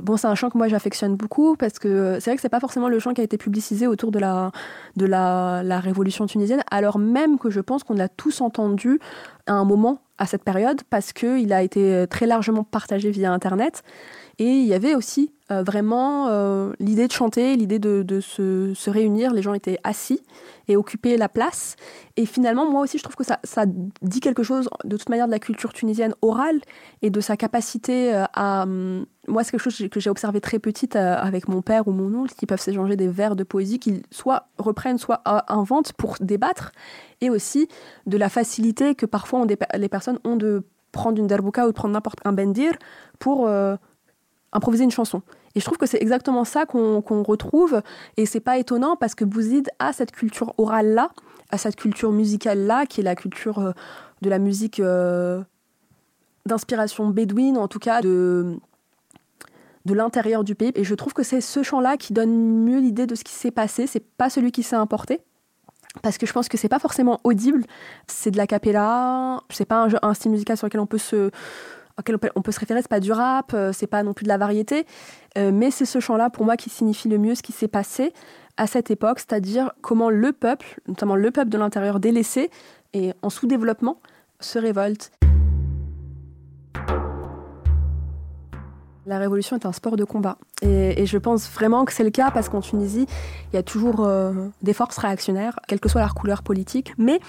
Bon, 0.00 0.18
c'est 0.18 0.26
un 0.26 0.34
chant 0.34 0.50
que 0.50 0.58
moi 0.58 0.68
j'affectionne 0.68 1.16
beaucoup 1.16 1.56
parce 1.56 1.78
que 1.78 2.18
c'est 2.20 2.30
vrai 2.30 2.36
que 2.36 2.42
c'est 2.42 2.50
pas 2.50 2.60
forcément 2.60 2.90
le 2.90 2.98
chant 2.98 3.14
qui 3.14 3.22
a 3.22 3.24
été 3.24 3.38
publicisé 3.38 3.86
autour 3.86 4.10
de 4.10 4.18
la, 4.18 4.52
de 4.96 5.06
la, 5.06 5.62
la 5.64 5.80
révolution 5.80 6.26
tunisienne, 6.26 6.62
alors 6.70 6.98
même 6.98 7.38
que 7.38 7.48
je 7.48 7.60
pense 7.60 7.84
qu'on 7.84 7.94
l'a 7.94 8.08
tous 8.10 8.42
entendu 8.42 9.00
à 9.46 9.54
un 9.54 9.64
moment 9.64 10.02
à 10.18 10.26
cette 10.26 10.44
période 10.44 10.82
parce 10.90 11.12
qu'il 11.12 11.52
a 11.52 11.62
été 11.62 12.06
très 12.08 12.26
largement 12.26 12.64
partagé 12.64 13.10
via 13.10 13.32
Internet. 13.32 13.82
Et 14.40 14.50
il 14.50 14.66
y 14.66 14.74
avait 14.74 14.94
aussi 14.94 15.32
euh, 15.50 15.62
vraiment 15.62 16.28
euh, 16.28 16.72
l'idée 16.78 17.08
de 17.08 17.12
chanter, 17.12 17.56
l'idée 17.56 17.80
de, 17.80 18.20
se, 18.20 18.72
se, 18.74 18.90
réunir. 18.90 19.32
Les 19.32 19.42
gens 19.42 19.54
étaient 19.54 19.78
assis 19.82 20.20
et 20.68 20.76
occupaient 20.76 21.16
la 21.16 21.28
place. 21.28 21.74
Et 22.16 22.24
finalement, 22.24 22.70
moi 22.70 22.82
aussi, 22.82 22.98
je 22.98 23.02
trouve 23.02 23.16
que 23.16 23.24
ça, 23.24 23.40
ça 23.42 23.64
dit 23.66 24.20
quelque 24.20 24.44
chose, 24.44 24.68
de 24.84 24.96
toute 24.96 25.08
manière, 25.08 25.26
de 25.26 25.32
la 25.32 25.40
culture 25.40 25.72
tunisienne 25.72 26.14
orale 26.22 26.60
et 27.02 27.10
de 27.10 27.20
sa 27.20 27.36
capacité 27.36 28.14
euh, 28.14 28.24
à... 28.34 28.66
Moi, 28.66 29.42
c'est 29.42 29.50
quelque 29.50 29.70
chose 29.70 29.88
que 29.90 30.00
j'ai 30.00 30.10
observé 30.10 30.40
très 30.40 30.58
petite 30.58 30.96
avec 30.96 31.48
mon 31.48 31.60
père 31.60 31.86
ou 31.86 31.92
mon 31.92 32.14
oncle, 32.14 32.34
qui 32.34 32.46
peuvent 32.46 32.60
s'échanger 32.60 32.96
des 32.96 33.08
vers 33.08 33.36
de 33.36 33.44
poésie 33.44 33.78
qu'ils 33.78 34.02
soit 34.10 34.48
reprennent, 34.56 34.96
soit 34.96 35.22
inventent 35.48 35.92
pour 35.92 36.16
débattre. 36.20 36.72
Et 37.20 37.28
aussi 37.28 37.68
de 38.06 38.16
la 38.16 38.30
facilité 38.30 38.94
que 38.94 39.04
parfois 39.04 39.40
on, 39.40 39.46
les 39.76 39.88
personnes 39.90 40.18
ont 40.24 40.36
de 40.36 40.62
prendre 40.92 41.18
une 41.18 41.26
derbouka 41.26 41.64
ou 41.64 41.68
de 41.68 41.74
prendre 41.74 41.92
n'importe 41.92 42.20
un 42.24 42.32
bendir 42.32 42.72
pour 43.18 43.46
improviser 44.52 44.84
une 44.84 44.90
chanson. 44.90 45.22
Et 45.54 45.60
je 45.60 45.64
trouve 45.64 45.78
que 45.78 45.86
c'est 45.86 46.00
exactement 46.00 46.44
ça 46.44 46.66
qu'on 46.66 47.02
qu 47.02 47.14
retrouve. 47.14 47.82
Et 48.16 48.26
c'est 48.26 48.40
pas 48.40 48.58
étonnant 48.58 48.96
parce 48.96 49.14
que 49.14 49.24
Bouzid 49.24 49.68
a 49.78 49.92
cette 49.92 50.12
culture 50.12 50.54
orale-là, 50.58 51.10
a 51.50 51.58
cette 51.58 51.76
culture 51.76 52.12
musicale-là, 52.12 52.86
qui 52.86 53.00
est 53.00 53.04
la 53.04 53.14
culture 53.14 53.58
euh, 53.58 53.72
de 54.22 54.30
la 54.30 54.38
musique 54.38 54.80
euh, 54.80 55.42
d'inspiration 56.46 57.08
bédouine, 57.08 57.58
en 57.58 57.68
tout 57.68 57.78
cas 57.78 58.00
de, 58.00 58.56
de 59.84 59.94
l'intérieur 59.94 60.44
du 60.44 60.54
pays. 60.54 60.72
Et 60.74 60.84
je 60.84 60.94
trouve 60.94 61.12
que 61.12 61.22
c'est 61.22 61.40
ce 61.40 61.62
chant-là 61.62 61.96
qui 61.96 62.12
donne 62.12 62.64
mieux 62.64 62.78
l'idée 62.78 63.06
de 63.06 63.14
ce 63.14 63.24
qui 63.24 63.32
s'est 63.32 63.50
passé. 63.50 63.86
C'est 63.86 64.04
pas 64.04 64.30
celui 64.30 64.52
qui 64.52 64.62
s'est 64.62 64.76
importé. 64.76 65.20
Parce 66.02 66.18
que 66.18 66.26
je 66.26 66.32
pense 66.32 66.48
que 66.48 66.56
c'est 66.56 66.68
pas 66.68 66.78
forcément 66.78 67.18
audible. 67.24 67.64
C'est 68.06 68.30
de 68.30 68.36
la 68.36 68.46
capella. 68.46 69.40
C'est 69.50 69.64
pas 69.64 69.88
un 70.02 70.14
style 70.14 70.30
musical 70.30 70.56
sur 70.56 70.66
lequel 70.66 70.80
on 70.80 70.86
peut 70.86 70.98
se 70.98 71.30
on 72.34 72.42
peut 72.42 72.52
se 72.52 72.60
référer, 72.60 72.80
c'est 72.82 72.88
pas 72.88 73.00
du 73.00 73.12
rap, 73.12 73.54
c'est 73.72 73.86
pas 73.86 74.02
non 74.02 74.14
plus 74.14 74.24
de 74.24 74.28
la 74.28 74.38
variété, 74.38 74.86
euh, 75.36 75.50
mais 75.52 75.70
c'est 75.70 75.84
ce 75.84 76.00
chant-là 76.00 76.30
pour 76.30 76.44
moi 76.44 76.56
qui 76.56 76.70
signifie 76.70 77.08
le 77.08 77.18
mieux 77.18 77.34
ce 77.34 77.42
qui 77.42 77.52
s'est 77.52 77.68
passé 77.68 78.12
à 78.56 78.66
cette 78.66 78.90
époque, 78.90 79.20
c'est-à-dire 79.20 79.72
comment 79.82 80.10
le 80.10 80.32
peuple, 80.32 80.80
notamment 80.88 81.14
le 81.14 81.30
peuple 81.30 81.50
de 81.50 81.58
l'intérieur 81.58 82.00
délaissé 82.00 82.50
et 82.92 83.12
en 83.22 83.30
sous-développement, 83.30 84.00
se 84.40 84.58
révolte. 84.58 85.12
La 89.06 89.18
révolution 89.18 89.56
est 89.56 89.64
un 89.64 89.72
sport 89.72 89.96
de 89.96 90.04
combat. 90.04 90.36
Et, 90.60 91.00
et 91.00 91.06
je 91.06 91.16
pense 91.16 91.48
vraiment 91.50 91.84
que 91.84 91.92
c'est 91.92 92.04
le 92.04 92.10
cas 92.10 92.30
parce 92.30 92.48
qu'en 92.48 92.60
Tunisie, 92.60 93.06
il 93.52 93.56
y 93.56 93.58
a 93.58 93.62
toujours 93.62 94.04
euh, 94.04 94.48
des 94.62 94.74
forces 94.74 94.98
réactionnaires, 94.98 95.58
quelle 95.66 95.80
que 95.80 95.88
soit 95.88 96.02
leur 96.02 96.14
couleur 96.14 96.42
politique. 96.42 96.92
Mais 96.98 97.20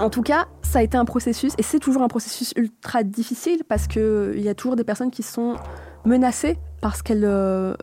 en 0.00 0.10
tout 0.10 0.22
cas, 0.22 0.46
ça 0.62 0.80
a 0.80 0.82
été 0.82 0.96
un 0.96 1.04
processus, 1.04 1.52
et 1.58 1.62
c'est 1.62 1.78
toujours 1.78 2.02
un 2.02 2.08
processus 2.08 2.52
ultra 2.56 3.02
difficile 3.02 3.62
parce 3.68 3.86
qu'il 3.86 4.40
y 4.40 4.48
a 4.48 4.54
toujours 4.54 4.76
des 4.76 4.84
personnes 4.84 5.10
qui 5.10 5.22
sont 5.22 5.56
menacées 6.04 6.58
parce 6.80 7.02
qu'elles 7.02 7.24
euh, 7.24 7.74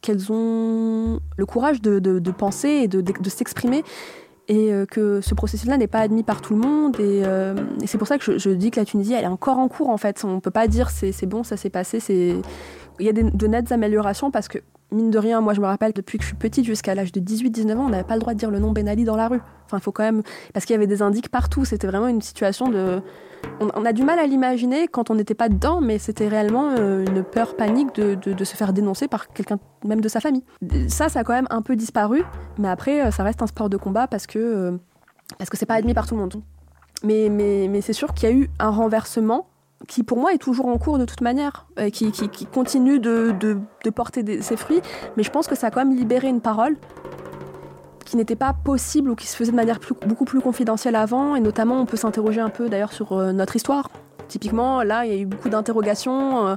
qu'elles 0.00 0.30
ont 0.30 1.20
le 1.36 1.46
courage 1.46 1.80
de, 1.80 2.30
penser 2.30 2.68
et 2.68 2.88
de, 2.88 3.28
s'exprimer 3.30 3.82
et 4.48 4.70
euh, 4.70 4.84
que 4.84 5.22
ce 5.22 5.34
processus-là 5.34 5.78
n'est 5.78 5.86
pas 5.86 6.00
admis 6.00 6.22
par 6.22 6.42
tout 6.42 6.54
le 6.54 6.60
monde. 6.60 7.00
Et, 7.00 7.22
euh, 7.24 7.54
c'est 7.86 7.96
pour 7.96 8.06
ça 8.06 8.18
que 8.18 8.36
je, 8.36 8.50
dis 8.50 8.70
que 8.70 8.78
la 8.78 8.84
Tunisie, 8.84 9.14
elle 9.14 9.24
est 9.24 9.28
encore 9.28 9.56
en 9.56 9.68
cours 9.68 9.88
en 9.88 9.96
fait. 9.96 10.22
On 10.24 10.34
ne 10.34 10.40
peut 10.40 10.50
pas 10.50 10.68
dire 10.68 10.90
c'est 10.90 11.26
bon, 11.26 11.42
ça 11.42 11.56
s'est 11.56 11.70
passé, 11.70 12.00
il 13.00 13.06
y 13.06 13.08
a 13.08 13.12
des, 13.12 13.22
de 13.22 13.46
nettes 13.46 13.72
améliorations 13.72 14.30
parce 14.30 14.48
que, 14.48 14.58
mine 14.90 15.10
de 15.10 15.18
rien, 15.18 15.40
moi 15.40 15.54
je 15.54 15.60
me 15.60 15.66
rappelle 15.66 15.92
depuis 15.92 16.18
que 16.18 16.24
je 16.24 16.28
suis 16.28 16.36
petite 16.36 16.64
jusqu'à 16.64 16.94
l'âge 16.94 17.12
de 17.12 17.20
18-19 17.20 17.76
ans, 17.76 17.86
on 17.86 17.88
n'avait 17.90 18.04
pas 18.04 18.14
le 18.14 18.20
droit 18.20 18.34
de 18.34 18.38
dire 18.38 18.50
le 18.50 18.58
nom 18.58 18.72
Ben 18.72 18.88
Ali 18.88 19.04
dans 19.04 19.16
la 19.16 19.28
rue. 19.28 19.40
Enfin, 19.66 19.78
il 19.78 19.82
faut 19.82 19.92
quand 19.92 20.04
même. 20.04 20.22
Parce 20.52 20.66
qu'il 20.66 20.74
y 20.74 20.76
avait 20.76 20.86
des 20.86 21.02
indices 21.02 21.28
partout. 21.28 21.64
C'était 21.64 21.86
vraiment 21.86 22.08
une 22.08 22.22
situation 22.22 22.68
de. 22.68 23.00
On, 23.60 23.84
a 23.84 23.92
du 23.92 24.04
mal 24.04 24.18
à 24.18 24.26
l'imaginer 24.26 24.88
quand 24.88 25.10
on 25.10 25.14
n'était 25.16 25.34
pas 25.34 25.50
dedans, 25.50 25.82
mais 25.82 25.98
c'était 25.98 26.28
réellement 26.28 26.70
euh, 26.70 27.04
une 27.04 27.22
peur 27.22 27.56
panique 27.56 27.94
de 27.94 28.44
se 28.44 28.56
faire 28.56 28.72
dénoncer 28.72 29.06
par 29.06 29.28
quelqu'un, 29.28 29.58
même 29.84 30.00
de 30.00 30.08
sa 30.08 30.20
famille. 30.20 30.44
Ça, 30.88 31.10
ça 31.10 31.20
a 31.20 31.24
quand 31.24 31.34
même 31.34 31.48
un 31.50 31.60
peu 31.60 31.76
disparu, 31.76 32.22
mais 32.58 32.68
après, 32.68 33.04
euh, 33.04 33.10
ça 33.10 33.22
reste 33.22 33.42
un 33.42 33.46
sport 33.46 33.68
de 33.68 33.76
combat 33.76 34.06
parce 34.06 34.26
que. 34.26 34.38
euh, 34.38 34.78
parce 35.38 35.50
que 35.50 35.56
c'est 35.56 35.66
pas 35.66 35.74
admis 35.74 35.94
par 35.94 36.06
tout 36.06 36.14
le 36.14 36.20
monde. 36.20 36.34
Mais, 37.02 37.28
mais, 37.30 37.68
mais 37.68 37.80
c'est 37.80 37.92
sûr 37.92 38.14
qu'il 38.14 38.28
y 38.28 38.32
a 38.32 38.34
eu 38.34 38.50
un 38.58 38.70
renversement 38.70 39.46
qui 39.88 40.02
pour 40.02 40.18
moi 40.18 40.32
est 40.32 40.38
toujours 40.38 40.66
en 40.66 40.78
cours 40.78 40.98
de 40.98 41.04
toute 41.04 41.20
manière, 41.20 41.66
qui, 41.92 42.10
qui, 42.12 42.46
continue 42.46 42.98
de, 42.98 43.34
de, 43.38 43.90
porter 43.90 44.40
ses 44.40 44.56
fruits, 44.56 44.80
mais 45.16 45.22
je 45.22 45.30
pense 45.30 45.46
que 45.46 45.54
ça 45.54 45.68
a 45.68 45.70
quand 45.70 45.84
même 45.84 45.96
libéré 45.96 46.28
une 46.28 46.40
parole 46.40 46.76
qui 48.04 48.16
n'était 48.16 48.36
pas 48.36 48.52
possible 48.52 49.10
ou 49.10 49.16
qui 49.16 49.26
se 49.26 49.36
faisait 49.36 49.50
de 49.50 49.56
manière 49.56 49.80
beaucoup 50.06 50.24
plus 50.24 50.40
confidentielle 50.40 50.94
avant, 50.94 51.34
et 51.34 51.40
notamment 51.40 51.80
on 51.80 51.86
peut 51.86 51.96
s'interroger 51.96 52.40
un 52.40 52.50
peu 52.50 52.68
d'ailleurs 52.68 52.92
sur 52.92 53.12
euh, 53.12 53.32
notre 53.32 53.56
histoire. 53.56 53.90
Typiquement, 54.28 54.82
là, 54.82 55.04
il 55.04 55.12
y 55.12 55.16
a 55.16 55.18
eu 55.18 55.26
beaucoup 55.26 55.48
d'interrogations. 55.48 56.46
euh, 56.48 56.56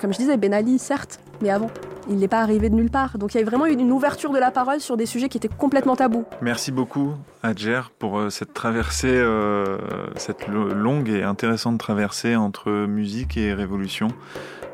comme 0.00 0.12
je 0.12 0.18
disais, 0.18 0.36
Ben 0.36 0.54
Ali, 0.54 0.78
certes, 0.78 1.20
mais 1.42 1.50
avant, 1.50 1.70
il 2.08 2.16
n'est 2.16 2.28
pas 2.28 2.40
arrivé 2.40 2.68
de 2.70 2.74
nulle 2.74 2.90
part. 2.90 3.18
Donc 3.18 3.34
il 3.34 3.38
y 3.38 3.42
a 3.42 3.44
vraiment 3.44 3.66
eu 3.66 3.72
une 3.72 3.92
ouverture 3.92 4.32
de 4.32 4.38
la 4.38 4.50
parole 4.50 4.80
sur 4.80 4.96
des 4.96 5.06
sujets 5.06 5.28
qui 5.28 5.36
étaient 5.36 5.48
complètement 5.48 5.96
tabous. 5.96 6.24
Merci 6.42 6.72
beaucoup, 6.72 7.14
Adjer, 7.42 7.82
pour 7.98 8.18
euh, 8.18 8.30
cette 8.30 8.54
traversée, 8.54 9.10
euh, 9.12 9.78
cette 10.16 10.46
lo- 10.48 10.72
longue 10.72 11.08
et 11.08 11.22
intéressante 11.22 11.78
traversée 11.78 12.36
entre 12.36 12.70
musique 12.86 13.36
et 13.36 13.52
révolution 13.54 14.08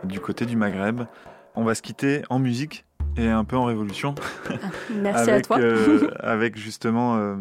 du 0.04 0.20
côté 0.20 0.46
du 0.46 0.56
Maghreb. 0.56 1.02
On 1.56 1.64
va 1.64 1.74
se 1.74 1.82
quitter 1.82 2.22
en 2.30 2.38
musique 2.38 2.84
et 3.16 3.28
un 3.28 3.44
peu 3.44 3.56
en 3.56 3.64
révolution. 3.64 4.14
Merci 5.02 5.30
à 5.30 5.32
avec, 5.34 5.46
toi. 5.46 5.58
euh, 5.60 6.08
avec 6.20 6.56
justement 6.58 7.16
euh, 7.16 7.36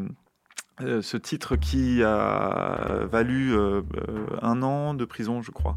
euh, 0.82 1.02
ce 1.02 1.18
titre 1.18 1.56
qui 1.56 2.04
a 2.04 3.00
valu 3.12 3.54
euh, 3.54 3.82
euh, 3.98 4.26
un 4.42 4.62
an 4.64 4.94
de 4.94 5.06
prison, 5.06 5.42
je 5.42 5.52
crois, 5.52 5.76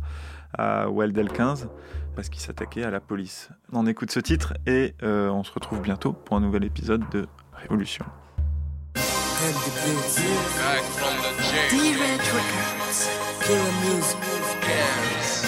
à 0.57 0.89
Waldel 0.91 1.29
15, 1.31 1.69
parce 2.16 2.30
qu'il 2.30 2.42
s'attaquait 2.42 2.84
à 2.84 2.92
la 2.92 3.00
police. 3.00 3.50
On 3.74 3.88
écoute 3.88 4.12
ce 4.12 4.20
titre 4.20 4.54
et 4.68 4.96
euh, 5.04 5.30
on 5.30 5.44
se 5.44 5.52
retrouve 5.52 5.82
bientôt 5.82 6.14
pour 6.14 6.38
un 6.38 6.42
nouvel 6.42 6.64
épisode 6.64 7.04
de 7.12 7.28
Révolution. 7.54 8.06
Back 8.94 10.84
from 10.96 11.16
the 11.24 11.32
J. 11.42 11.52
D-Red 11.72 12.22
Records. 12.22 13.10
Killer 13.42 13.72
music. 13.84 14.18
Yes. 14.68 15.42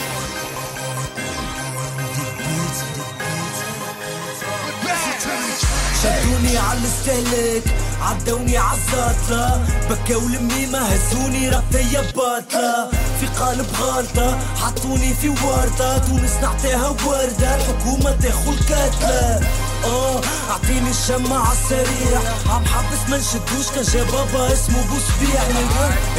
شدوني 6.03 6.57
على 6.57 6.79
الستهلك 6.79 7.63
عدوني 8.01 8.57
عالزاطلة 8.57 9.65
بكاو 9.89 10.19
لميمة 10.19 10.79
هزوني 10.79 11.49
رقية 11.49 12.11
باطلة 12.15 12.89
في 13.20 13.26
قالب 13.26 13.66
غلطة 13.80 14.38
حطوني 14.56 15.14
في 15.14 15.28
وردة 15.28 15.98
تونس 15.98 16.32
نعطيها 16.42 16.88
وردة. 17.06 17.54
الحكومة 17.56 18.10
تاخو 18.22 18.50
الكتلة 18.50 19.40
آه 19.84 20.20
أعطيني 20.50 20.90
الشمع 20.90 21.48
عالسريع 21.48 22.20
عم 22.50 22.64
حبس 22.64 23.10
ما 23.10 23.16
نشدوش 23.18 23.66
كان 23.74 23.82
جا 23.84 24.04
بابا 24.04 24.52
اسمه 24.52 24.82
بوسبيع 24.90 25.42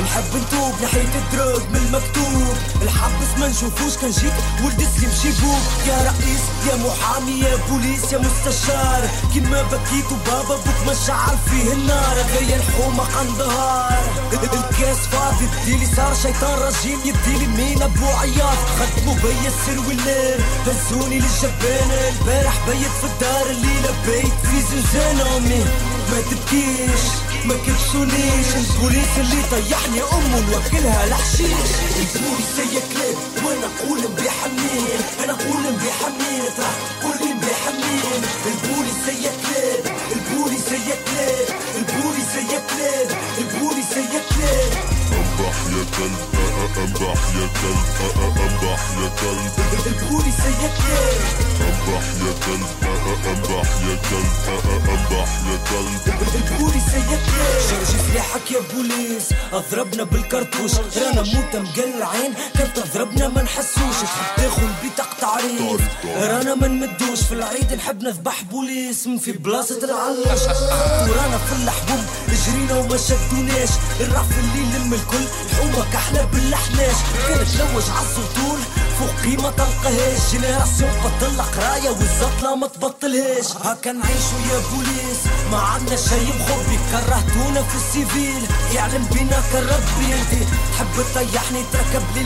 نحب 0.03 0.23
نتوب 0.37 0.73
ناحية 0.81 1.15
الدروب 1.21 1.61
من 1.69 1.75
المكتوب. 1.75 2.57
الحبس 2.81 3.39
ما 3.39 3.47
نشوفوش 3.47 3.97
كان 4.01 4.11
جيت 4.11 4.33
ولد 4.63 4.87
سليم 4.97 5.11
شيبوب 5.21 5.59
يا 5.87 5.97
رئيس 6.11 6.43
يا 6.69 6.75
محامي 6.75 7.39
يا 7.39 7.55
بوليس 7.69 8.13
يا 8.13 8.17
مستشار. 8.17 9.09
كيما 9.33 9.61
بكيت 9.61 10.11
وبابا 10.11 10.55
بوك 10.55 10.79
ما 10.87 10.93
شعل 11.07 11.37
فيه 11.49 11.73
النار. 11.73 12.15
غير 12.33 12.55
الحومة 12.55 13.03
قندهار 13.03 13.99
الكاس 14.33 14.97
فاضي 14.97 15.45
بديلي 15.45 15.85
صار 15.95 16.13
شيطان 16.13 16.59
رجيم. 16.59 16.99
يديلي 17.05 17.47
مين 17.47 17.81
ابو 17.81 18.05
عياط. 18.05 18.59
خدموا 18.79 19.15
بيا 19.15 19.51
السر 19.53 19.79
والليل 19.87 20.39
هزوني 20.67 21.19
للجبانة 21.19 22.09
البارح 22.09 22.55
بيت 22.67 22.93
في 23.01 23.03
الدار. 23.03 23.45
الليلة 23.49 23.91
بيت 24.05 24.33
في 24.49 24.61
زنزانة. 24.61 25.37
امي 25.37 25.65
ما 26.11 26.21
تبكيش. 26.21 27.28
ما 27.49 27.55
كبسونيش 27.67 28.47
البوليس 28.55 29.13
اللي 29.17 29.41
طيحني 29.51 30.01
أمه 30.13 30.39
نوكلها 30.51 31.07
الحشيش. 31.07 31.69
البوليس 31.99 32.53
هي 32.59 32.79
كلاب 32.93 33.15
وأنا 33.45 33.67
أقول 33.79 33.99
بحنين 34.01 34.99
أنا 35.23 35.33
أقول 35.33 35.63
ترى 36.57 36.73
كل 37.03 37.23
بحنين 37.43 38.21
البوليس 38.45 39.03
هي 39.07 39.29
كلاب 39.43 39.95
البوليس 40.11 40.69
هي 40.69 40.93
كلاب 41.05 41.47
البوليس 41.77 42.31
هي 42.35 42.59
كلاب 42.69 43.17
البوليس 43.37 43.91
هي 43.97 44.21
كلاب 44.29 44.71
انبح 45.11 45.57
يا 45.73 45.83
كلب 45.97 46.77
انبح 46.77 47.21
يا 47.35 47.47
كلب 47.61 48.38
انبح 48.61 48.79
يا 49.01 49.09
كلب 49.21 49.87
البوليس 49.87 50.39
هي 50.41 50.69
كلاب 50.77 51.21
انبح 51.61 52.03
يا 52.25 52.33
كلب 52.45 52.89
انبح 53.27 53.69
يا 53.81 53.95
كلب 54.09 54.59
انبح 54.89 55.29
يا 55.49 55.57
كلب 55.69 56.35
البوليس 56.51 56.89
هي 56.89 57.17
كلاب 57.17 57.59
شرجي 57.69 57.97
سلاحك 58.13 58.51
يا 58.51 58.59
بوليس 58.73 59.23
أضربنا 59.53 60.03
بالكرتوش. 60.03 60.71
رانا 60.75 61.21
موتة 61.21 61.59
مقلعين 61.59 62.33
كان 62.57 62.73
تضربنا 62.73 63.27
ما 63.27 63.41
نحسوش. 63.43 63.95
تحب 64.03 64.43
تاخذ 64.43 64.67
بطاقة 64.83 65.27
عريس 65.27 65.81
رانا 66.17 66.55
ما 66.55 66.67
نمدوش. 66.67 67.21
في 67.21 67.31
العيد 67.31 67.73
نحب 67.73 68.03
نذبح 68.03 68.41
بوليس 68.43 69.07
من 69.07 69.17
في 69.17 69.31
بلاصة 69.31 69.77
العلاش 69.83 70.41
ورانا 71.09 71.37
في 71.37 71.63
الحبوب 71.63 72.03
جرينا 72.45 72.79
وما 72.79 72.97
شدوناش 72.97 73.69
الرعف 73.99 74.39
اللي 74.39 74.75
يلم 74.75 74.93
الكل 74.93 75.25
الحومة 75.45 75.85
كحلة 75.93 76.25
بالحناش 76.25 76.97
كانت 77.27 77.49
تلوج 77.49 77.83
عالسطول 77.97 78.59
فوق 78.99 79.09
قيمة 79.23 79.49
تلقاهاش. 79.49 80.31
جينيراسيون 80.31 80.91
بطل 81.03 81.41
قراية 81.41 81.89
والزطلة 81.89 82.55
ما 82.55 82.67
تبطلهاش. 82.67 83.47
هكا 83.63 83.91
نعيشوا 83.91 84.39
يا 84.51 84.59
بوليس 84.71 85.21
ما 85.51 85.57
عندنا 85.57 85.95
شي 85.95 86.25
مخبي 86.39 86.79
كرهتونا 86.91 87.61
في 87.61 87.75
السيفيل. 87.75 88.43
يعلم 88.75 89.05
بينا 89.13 89.43
كربي 89.51 90.13
انت 90.13 90.31
تحب 90.73 91.05
تطيحني 91.13 91.63
تركب 91.73 92.03
لي 92.15 92.23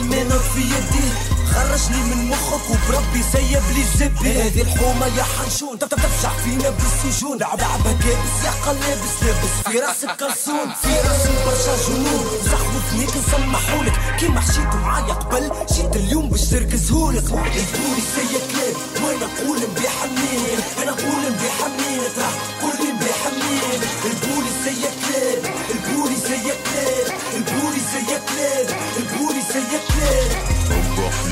في 0.54 0.60
يدي. 0.60 1.33
خرجني 1.44 2.02
من 2.02 2.28
مخك 2.28 2.70
وبربي 2.70 3.22
سيب 3.32 3.62
لي 3.74 3.84
زبي 3.98 4.42
هذه 4.42 4.62
الحومة 4.62 5.06
يا 5.06 5.22
حنشون 5.22 5.78
تفشع 5.78 6.32
فينا 6.44 6.70
بالسجون. 6.70 7.38
لعبة 7.38 7.92
كابس 8.02 8.36
يا 8.44 8.50
قلابس 8.66 9.14
لابس. 9.22 9.54
في 9.68 9.78
راسك 9.78 10.16
كرسون 10.16 10.68
في 10.82 10.92
راسي 11.08 11.32
برشا 11.46 11.76
جنون. 11.86 12.24
زخموا 12.44 12.80
فيك 12.90 13.16
نسمحولك 13.16 13.92
كيما 14.18 14.40
حشيت 14.40 14.74
معايا 14.74 15.14
قبل 15.14 15.50
جيت 15.72 15.96
اليوم 15.96 16.28
باش 16.28 16.44
تركزهولك. 16.44 17.24
الدوري 17.24 18.04
سيا 18.14 18.40
كلاب 18.50 18.76
وأنا 19.02 19.26
نقول 19.26 19.56
نبيع 19.56 19.92
منين؟ 20.04 20.58
أنا 20.82 20.90
نقول 20.90 21.18
نبيع 21.26 21.56
منين؟ 21.68 22.00
ترى 22.16 22.32
قول 22.62 22.76
لي 22.80 22.92
نبيع 22.92 23.20
منين؟ 23.36 23.80
البولي 24.04 24.50
سيا 24.64 24.90
كلاب 25.02 25.54
البولي 25.74 26.16
سيا 26.28 26.54
كلاب 26.64 27.06
البولي 27.36 27.80
سيا 27.92 28.18
كلاب 28.18 28.68
البولي 28.96 29.42
سيا 29.52 29.80
كلاب. 29.88 30.33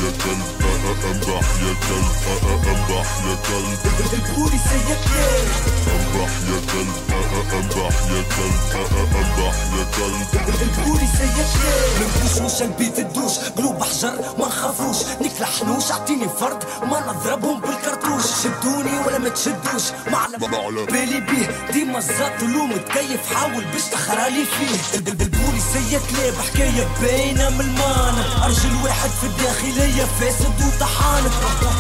I 0.05 0.11
can 0.11 0.62
أمرح 0.93 1.47
يا 1.63 1.75
كلب 1.89 2.67
أمرح 2.69 3.07
يا 3.27 3.37
كلب 3.49 4.13
البولي 4.13 4.59
سيبكي 4.59 5.23
أمرح 5.89 6.31
يا 6.49 6.61
كلب 6.73 7.13
أمرح 7.53 7.95
يا 8.11 8.23
كلب 8.37 8.93
أمرح 9.15 9.55
يا 9.79 9.85
كلب 9.97 10.63
البولي 10.63 11.07
سيبكي 11.19 11.73
منبوش 12.01 12.53
مش 12.55 12.63
البيت 12.63 12.99
الدوش 12.99 13.39
قلوب 13.39 13.83
حجر 13.83 14.13
ما 14.39 14.47
نخافوش 14.47 14.97
نكلع 15.21 15.47
حنوش 15.47 15.91
اعطيني 15.91 16.29
فرد 16.41 16.65
ما 16.83 17.01
نضربهم 17.13 17.61
بالكرتوش 17.61 18.25
شدوني 18.43 18.99
ولا 19.07 19.19
ما 19.19 19.29
تشدوش 19.29 19.83
ما 20.11 20.19
على 20.19 20.37
بالي 20.87 21.21
بيه 21.21 21.73
ديما 21.73 21.99
الزات 21.99 22.43
ولوم 22.43 22.73
تكيف 22.73 23.35
حاول 23.35 23.65
باش 23.65 23.83
تخرالي 23.93 24.45
فيه 24.45 24.99
البولي 24.99 25.61
سيكلي 25.73 26.31
بحكاية 26.39 26.89
باينة 27.03 27.51
من 27.51 27.61
المانا 27.61 28.47
رجل 28.47 28.75
واحد 28.85 29.11
في 29.11 29.27
الداخلية 29.27 30.05
فاسد 30.21 30.53
وطلع 30.67 30.82
وطحان 30.83 31.25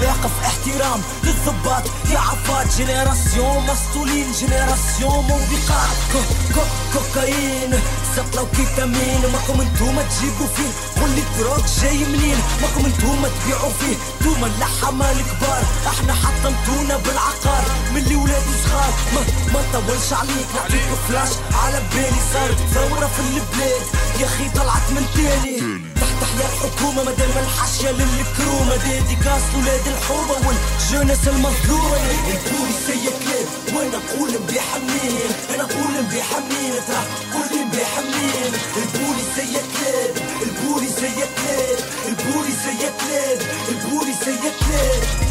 واقف 0.02 0.30
احترام 0.44 1.02
للضباط. 1.24 1.82
يا 2.10 2.18
عفات 2.18 2.74
جينيراسيون 2.76 3.66
مسطولين 3.66 4.32
جينيراسيون 4.32 5.24
موبقات. 5.24 5.90
كو 6.12 6.18
كو 6.54 6.60
كوكايين. 6.92 7.80
سطلة 8.16 8.42
وكيتامين. 8.42 9.20
ماكم 9.32 9.60
انتوما 9.60 10.02
تجيبوا 10.02 10.46
فيه. 10.56 11.00
قولي 11.00 11.22
دروك 11.38 11.64
جاي 11.80 12.04
منين؟ 12.04 12.38
ماكم 12.62 12.84
انتوما 12.84 13.28
تبيعوا 13.28 13.72
فيه. 13.80 13.96
انتوما 14.20 14.46
اللحمة 14.46 15.10
الكبار 15.10 15.62
إحنا 15.86 16.14
حطمتونا 16.14 16.96
بالعقار. 16.96 17.64
من 17.90 17.96
اللي 17.96 18.16
ولاد 18.16 18.42
صغار. 18.64 18.92
ما 19.14 19.20
ما 19.52 19.62
طولش 19.72 20.12
عليك. 20.12 20.48
نعطيك 20.54 20.88
فلاش 21.08 21.30
على 21.64 21.82
بالي 21.94 22.22
صارت 22.32 22.58
ثورة 22.74 23.06
في 23.06 23.20
البلاد. 23.20 23.82
يا 24.20 24.26
أخي 24.26 24.48
طلعت 24.48 24.86
من 24.90 25.06
تاني 25.14 25.91
تحيا 26.22 26.46
الحكومة 26.52 27.02
مادام 27.04 27.30
الحشية 27.44 27.90
للكرومة. 27.90 28.76
ديديكاس 28.76 29.42
ولاد 29.56 29.86
الحرمة 29.86 30.36
والجنس 30.46 31.28
المظلومة. 31.28 31.96
يقول 32.28 32.68
سي 32.86 33.10
كلاب 33.22 33.48
وأنا 33.74 33.98
أقول 34.02 34.30
بيحمين 34.48 35.30
أنا 35.54 35.62
أقول 35.62 35.94
بيحمين 36.10 36.74
ترى 36.88 37.04
قول 37.32 37.52
بيحمين 37.72 38.52
البولي 38.76 39.24
سي 39.36 39.52
كلاب 39.74 40.14
البولي 40.42 40.88
سي 40.88 41.14
كلاب 41.36 41.78
البولي 42.08 42.52
سي 42.64 42.90
كلاب 43.00 43.40
البولي 43.68 44.14
سي 44.24 44.36
كلاب 44.60 45.21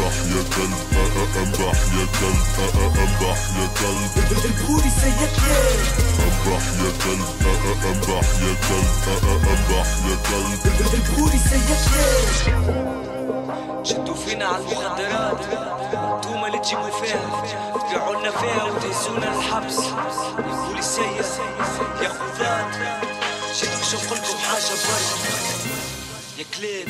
انبح 0.00 0.16
يا 0.16 0.42
كلب 0.56 1.36
انبح 1.36 1.78
يا 1.94 2.06
كلب 2.20 2.86
انبح 2.98 3.38
يا 3.56 3.66
كلب 3.80 4.44
البوليسية 4.44 5.28
كلاب 5.36 5.80
انبح 6.20 6.64
يا 6.80 6.90
كلب 7.04 7.84
انبح 7.86 8.28
يا 8.42 8.54
كلب 8.68 9.24
انبح 9.48 9.88
يا 10.06 10.16
كلب 10.30 10.94
البوليسية 10.94 11.76
كلاب 11.90 12.30
شدوا 13.84 14.14
فينا 14.14 14.46
على 14.46 14.56
المخدرات 14.58 15.40
انتوما 15.94 16.46
اللي 16.46 16.58
تجيبوا 16.58 16.90
فيها 16.90 17.44
تبيعوا 17.74 18.14
لنا 18.14 18.30
فيها 18.30 18.64
وتهزونا 18.64 19.38
الحبس 19.38 19.78
البوليسية 20.38 21.24
يا 22.02 22.08
خذات 22.08 22.74
شدوا 23.54 23.82
شوف 23.90 24.12
لكم 24.12 24.38
حاجة 24.38 24.74
برا 24.86 25.00
يا 26.38 26.44
كلاب 26.58 26.88